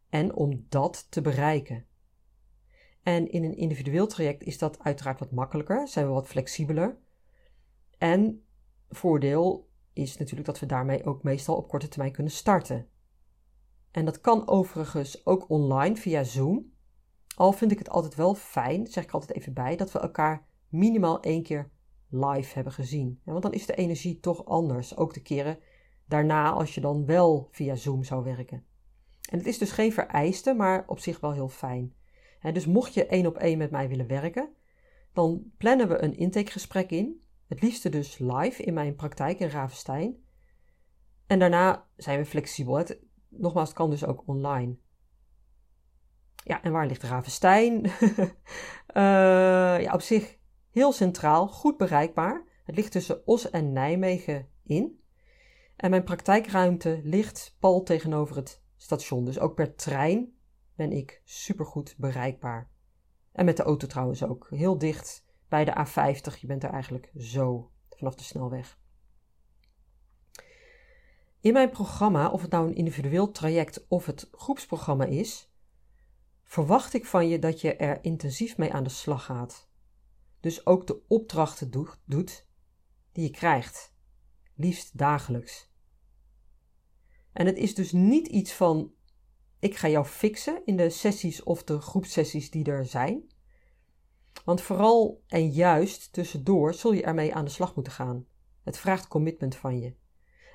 En 0.10 0.36
om 0.36 0.66
dat 0.70 1.08
te 1.10 1.22
bereiken. 1.22 1.86
En 3.04 3.32
in 3.32 3.44
een 3.44 3.58
individueel 3.58 4.08
traject 4.08 4.44
is 4.44 4.58
dat 4.58 4.80
uiteraard 4.80 5.20
wat 5.20 5.32
makkelijker, 5.32 5.88
zijn 5.88 6.06
we 6.06 6.12
wat 6.12 6.28
flexibeler. 6.28 6.98
En 7.98 8.44
voordeel 8.90 9.70
is 9.94 10.18
natuurlijk 10.18 10.48
dat 10.48 10.60
we 10.60 10.66
daarmee 10.66 11.06
ook 11.06 11.24
meestal 11.24 11.56
op 11.56 11.68
korte 11.68 11.88
termijn 11.88 12.12
kunnen 12.12 12.32
starten. 12.32 12.88
En 13.92 14.06
dat 14.06 14.22
kan 14.22 14.48
overigens 14.48 15.26
ook 15.26 15.50
online 15.50 15.96
via 15.96 16.24
Zoom. 16.24 16.78
Al 17.39 17.52
vind 17.52 17.71
ik 17.71 17.78
het 17.78 17.89
altijd 17.89 18.15
wel 18.15 18.36
fijn, 18.36 18.88
zeg 18.88 19.04
ik 19.04 19.12
altijd 19.12 19.34
even 19.34 19.54
bij, 19.54 19.75
dat 19.75 19.91
we 19.91 19.99
elkaar 19.99 20.45
minimaal 20.69 21.19
één 21.19 21.43
keer 21.43 21.69
live 22.10 22.54
hebben 22.54 22.73
gezien. 22.73 23.19
want 23.23 23.41
dan 23.41 23.54
is 23.54 23.65
de 23.65 23.75
energie 23.75 24.19
toch 24.19 24.45
anders. 24.45 24.97
Ook 24.97 25.13
de 25.13 25.21
keren 25.21 25.60
daarna 26.06 26.52
als 26.52 26.75
je 26.75 26.82
dan 26.82 27.06
wel 27.06 27.47
via 27.52 27.75
Zoom 27.75 28.04
zou 28.04 28.23
werken. 28.23 28.63
En 29.30 29.38
het 29.38 29.47
is 29.47 29.58
dus 29.58 29.71
geen 29.71 29.93
vereiste, 29.93 30.54
maar 30.54 30.84
op 30.88 30.99
zich 30.99 31.19
wel 31.19 31.32
heel 31.32 31.49
fijn. 31.49 31.93
dus 32.54 32.65
mocht 32.65 32.93
je 32.93 33.06
één 33.06 33.25
op 33.25 33.38
één 33.38 33.58
met 33.58 33.71
mij 33.71 33.88
willen 33.88 34.08
werken, 34.08 34.49
dan 35.13 35.52
plannen 35.58 35.88
we 35.88 36.04
een 36.04 36.17
intakegesprek 36.17 36.91
in. 36.91 37.23
Het 37.47 37.62
liefste 37.62 37.89
dus 37.89 38.17
live 38.17 38.63
in 38.63 38.73
mijn 38.73 38.95
praktijk 38.95 39.39
in 39.39 39.49
Ravenstein. 39.49 40.23
En 41.28 41.39
daarna 41.39 41.88
zijn 41.95 42.19
we 42.19 42.25
flexibel. 42.25 42.84
Nogmaals, 43.30 43.69
het 43.69 43.78
kan 43.78 43.89
dus 43.89 44.06
ook 44.06 44.23
online. 44.25 44.78
Ja, 46.50 46.62
en 46.62 46.72
waar 46.72 46.88
ligt 46.88 47.04
Ravenstein? 47.04 47.86
uh, 47.86 47.92
ja, 49.86 49.94
op 49.94 50.02
zich 50.02 50.38
heel 50.70 50.92
centraal, 50.92 51.48
goed 51.48 51.78
bereikbaar. 51.78 52.44
Het 52.64 52.76
ligt 52.76 52.92
tussen 52.92 53.28
Os 53.28 53.50
en 53.50 53.74
Nijmegen 53.74 54.50
in. 54.64 55.04
En 55.76 55.90
mijn 55.90 56.04
praktijkruimte 56.04 57.00
ligt 57.04 57.56
pal 57.60 57.84
tegenover 57.84 58.36
het 58.36 58.62
station. 58.78 59.26
Dus 59.26 59.40
ook 59.40 59.56
per 59.56 59.76
trein 59.76 60.34
ben 60.76 60.92
ik 60.92 61.22
supergoed 61.24 61.96
bereikbaar. 61.98 62.70
En 63.32 63.46
met 63.46 63.58
de 63.58 63.64
auto 63.64 63.88
trouwens 63.88 64.24
ook. 64.24 64.48
Heel 64.50 64.78
dicht 64.78 65.26
bij 65.48 65.66
de 65.66 65.86
A50. 65.88 66.40
Je 66.40 66.48
bent 66.48 66.64
er 66.64 66.70
eigenlijk 66.70 67.12
zo 67.18 67.72
vanaf 67.90 68.16
de 68.16 68.24
snelweg. 68.24 68.80
In 71.40 71.54
mijn 71.54 71.70
programma, 71.70 72.30
of 72.30 72.42
het 72.42 72.52
nou 72.52 72.68
een 72.68 72.76
individueel 72.76 73.32
traject 73.32 73.86
of 73.88 74.06
het 74.06 74.30
groepsprogramma 74.32 75.06
is, 75.06 75.49
verwacht 76.50 76.94
ik 76.94 77.06
van 77.06 77.28
je 77.28 77.40
dat 77.40 77.62
je 77.62 77.76
er 77.76 78.04
intensief 78.04 78.58
mee 78.58 78.74
aan 78.74 78.84
de 78.84 78.90
slag 78.90 79.26
gaat. 79.26 79.70
Dus 80.40 80.66
ook 80.66 80.88
de 80.88 81.02
opdrachten 81.08 81.72
doet 82.06 82.46
die 83.12 83.24
je 83.24 83.32
krijgt, 83.32 83.94
liefst 84.56 84.98
dagelijks. 84.98 85.72
En 87.34 87.46
het 87.46 87.58
is 87.58 87.76
dus 87.76 87.92
niet 87.92 88.28
iets 88.28 88.54
van 88.54 88.94
ik 89.60 89.76
ga 89.76 89.88
jou 89.88 90.06
fixen 90.06 90.62
in 90.66 90.78
de 90.78 90.90
sessies 90.90 91.44
of 91.44 91.64
de 91.64 91.82
groepsessies 91.82 92.52
die 92.52 92.66
er 92.66 92.86
zijn. 92.86 93.32
Want 94.46 94.62
vooral 94.62 95.24
en 95.28 95.50
juist 95.50 96.14
tussendoor 96.14 96.74
zul 96.74 96.94
je 96.94 97.04
ermee 97.04 97.34
aan 97.34 97.46
de 97.46 97.52
slag 97.52 97.76
moeten 97.76 97.94
gaan. 97.94 98.26
Het 98.64 98.78
vraagt 98.78 99.08
commitment 99.08 99.56
van 99.56 99.80
je. 99.80 99.96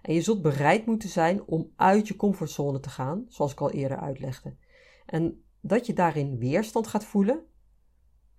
En 0.02 0.14
je 0.14 0.22
zult 0.22 0.42
bereid 0.42 0.86
moeten 0.86 1.08
zijn 1.08 1.44
om 1.44 1.72
uit 1.76 2.08
je 2.08 2.16
comfortzone 2.16 2.80
te 2.80 2.88
gaan, 2.88 3.24
zoals 3.28 3.52
ik 3.52 3.60
al 3.60 3.70
eerder 3.70 3.98
uitlegde. 3.98 4.56
En 5.06 5.43
dat 5.66 5.86
je 5.86 5.92
daarin 5.92 6.38
weerstand 6.38 6.86
gaat 6.86 7.04
voelen, 7.04 7.44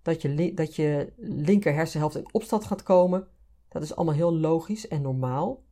dat 0.02 0.22
je, 0.22 0.54
dat 0.54 0.76
je 0.76 1.14
linker 1.18 1.74
hersenhelft 1.74 2.16
in 2.16 2.34
opstand 2.34 2.66
gaat 2.66 2.84
komen, 2.84 3.28
dat 3.68 3.84
is 3.84 3.96
allemaal 3.96 4.16
heel 4.16 4.38
logisch 4.38 4.88
en 4.88 5.02
normaal. 5.02 5.64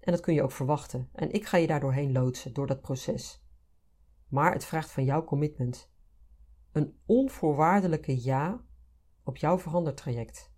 En 0.00 0.12
dat 0.12 0.20
kun 0.20 0.34
je 0.34 0.42
ook 0.42 0.52
verwachten. 0.52 1.08
En 1.12 1.32
ik 1.32 1.46
ga 1.46 1.56
je 1.56 1.66
daar 1.66 1.80
doorheen 1.80 2.12
loodsen, 2.12 2.52
door 2.52 2.66
dat 2.66 2.80
proces. 2.80 3.42
Maar 4.28 4.52
het 4.52 4.64
vraagt 4.64 4.90
van 4.90 5.04
jouw 5.04 5.24
commitment. 5.24 5.90
Een 6.72 6.98
onvoorwaardelijke 7.06 8.22
ja 8.24 8.64
op 9.22 9.36
jouw 9.36 9.58
verandertraject. 9.58 10.52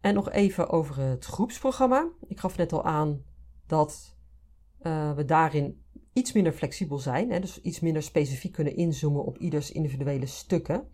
En 0.00 0.14
nog 0.14 0.30
even 0.30 0.68
over 0.68 0.98
het 0.98 1.24
groepsprogramma. 1.24 2.10
Ik 2.26 2.40
gaf 2.40 2.56
net 2.56 2.72
al 2.72 2.84
aan 2.84 3.24
dat 3.66 4.16
uh, 4.82 5.12
we 5.12 5.24
daarin 5.24 5.84
iets 6.16 6.32
minder 6.32 6.52
flexibel 6.52 6.98
zijn, 6.98 7.30
hè, 7.30 7.40
dus 7.40 7.60
iets 7.60 7.80
minder 7.80 8.02
specifiek 8.02 8.52
kunnen 8.52 8.76
inzoomen 8.76 9.24
op 9.24 9.38
ieders 9.38 9.72
individuele 9.72 10.26
stukken. 10.26 10.88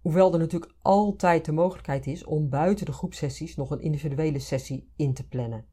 Hoewel 0.00 0.32
er 0.32 0.38
natuurlijk 0.38 0.74
altijd 0.78 1.44
de 1.44 1.52
mogelijkheid 1.52 2.06
is 2.06 2.24
om 2.24 2.48
buiten 2.48 2.86
de 2.86 2.92
groepsessies 2.92 3.56
nog 3.56 3.70
een 3.70 3.80
individuele 3.80 4.38
sessie 4.38 4.92
in 4.96 5.14
te 5.14 5.28
plannen. 5.28 5.66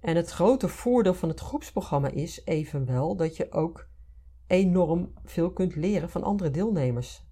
En 0.00 0.16
het 0.16 0.30
grote 0.30 0.68
voordeel 0.68 1.14
van 1.14 1.28
het 1.28 1.40
groepsprogramma 1.40 2.08
is 2.08 2.42
evenwel 2.44 3.16
dat 3.16 3.36
je 3.36 3.52
ook 3.52 3.88
enorm 4.46 5.12
veel 5.24 5.52
kunt 5.52 5.74
leren 5.74 6.10
van 6.10 6.22
andere 6.22 6.50
deelnemers. 6.50 7.24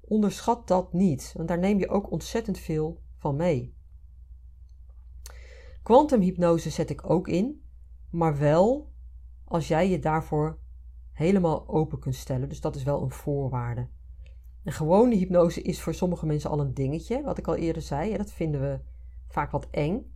Onderschat 0.00 0.68
dat 0.68 0.92
niet, 0.92 1.32
want 1.36 1.48
daar 1.48 1.58
neem 1.58 1.78
je 1.78 1.88
ook 1.88 2.10
ontzettend 2.10 2.58
veel 2.58 3.00
van 3.16 3.36
mee. 3.36 3.76
Quantumhypnose 5.82 6.70
zet 6.70 6.90
ik 6.90 7.10
ook 7.10 7.28
in, 7.28 7.66
maar 8.10 8.38
wel 8.38 8.92
als 9.44 9.68
jij 9.68 9.90
je 9.90 9.98
daarvoor 9.98 10.58
helemaal 11.12 11.68
open 11.68 11.98
kunt 11.98 12.14
stellen. 12.14 12.48
Dus 12.48 12.60
dat 12.60 12.76
is 12.76 12.82
wel 12.82 13.02
een 13.02 13.10
voorwaarde. 13.10 13.88
Een 14.64 14.72
gewone 14.72 15.14
hypnose 15.14 15.62
is 15.62 15.80
voor 15.80 15.94
sommige 15.94 16.26
mensen 16.26 16.50
al 16.50 16.60
een 16.60 16.74
dingetje, 16.74 17.22
wat 17.22 17.38
ik 17.38 17.46
al 17.46 17.56
eerder 17.56 17.82
zei. 17.82 18.16
Dat 18.16 18.32
vinden 18.32 18.60
we 18.60 18.80
vaak 19.28 19.50
wat 19.50 19.66
eng. 19.70 20.12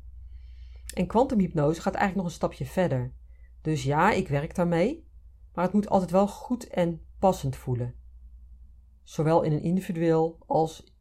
En 0.94 1.06
kwantumhypnose 1.06 1.80
gaat 1.80 1.94
eigenlijk 1.94 2.16
nog 2.16 2.24
een 2.24 2.38
stapje 2.38 2.66
verder. 2.66 3.12
Dus 3.60 3.82
ja, 3.82 4.12
ik 4.12 4.28
werk 4.28 4.54
daarmee, 4.54 5.08
maar 5.54 5.64
het 5.64 5.72
moet 5.72 5.88
altijd 5.88 6.10
wel 6.10 6.28
goed 6.28 6.68
en 6.68 7.00
passend 7.18 7.56
voelen. 7.56 7.94
Zowel 9.02 9.42
in 9.42 9.52
een 9.52 9.62
individueel 9.62 10.38
als 10.46 10.94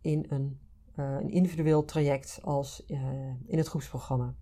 in 0.00 0.26
een, 0.28 0.60
uh, 0.96 1.16
een 1.20 1.30
individueel 1.30 1.84
traject 1.84 2.38
als 2.42 2.84
uh, 2.86 3.00
in 3.46 3.58
het 3.58 3.66
groepsprogramma. 3.66 4.34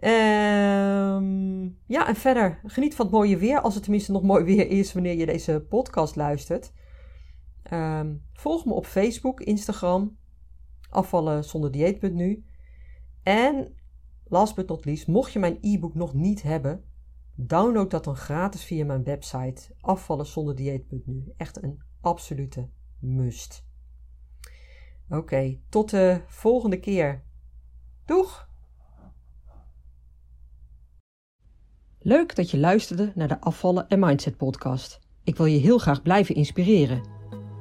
Um, 0.00 1.78
ja, 1.86 2.08
en 2.08 2.16
verder, 2.16 2.60
geniet 2.64 2.94
van 2.94 3.06
het 3.06 3.14
mooie 3.14 3.36
weer, 3.36 3.60
als 3.60 3.74
het 3.74 3.82
tenminste 3.82 4.12
nog 4.12 4.22
mooi 4.22 4.44
weer 4.44 4.68
is 4.68 4.92
wanneer 4.92 5.16
je 5.16 5.26
deze 5.26 5.64
podcast 5.68 6.16
luistert. 6.16 6.72
Um, 7.72 8.22
volg 8.32 8.64
me 8.64 8.72
op 8.72 8.86
Facebook, 8.86 9.40
Instagram, 9.40 10.18
afvallen 10.90 11.44
zonder 11.44 11.70
dieet.nu. 11.70 12.44
En 13.22 13.74
last 14.24 14.54
but 14.54 14.68
not 14.68 14.84
least, 14.84 15.06
mocht 15.06 15.32
je 15.32 15.38
mijn 15.38 15.58
e-book 15.60 15.94
nog 15.94 16.14
niet 16.14 16.42
hebben, 16.42 16.84
download 17.34 17.90
dat 17.90 18.04
dan 18.04 18.16
gratis 18.16 18.64
via 18.64 18.84
mijn 18.84 19.04
website 19.04 19.74
afvallen 19.80 20.26
zonder. 20.26 20.80
Echt 21.36 21.62
een 21.62 21.82
absolute 22.00 22.68
must. 22.98 23.64
Oké, 25.08 25.58
tot 25.68 25.90
de 25.90 26.20
volgende 26.26 26.80
keer. 26.80 27.22
Doeg! 28.04 28.48
Leuk 31.98 32.36
dat 32.36 32.50
je 32.50 32.58
luisterde 32.58 33.12
naar 33.14 33.28
de 33.28 33.40
Afvallen 33.40 33.88
en 33.88 33.98
Mindset 33.98 34.36
podcast. 34.36 35.00
Ik 35.24 35.36
wil 35.36 35.46
je 35.46 35.58
heel 35.58 35.78
graag 35.78 36.02
blijven 36.02 36.34
inspireren. 36.34 37.15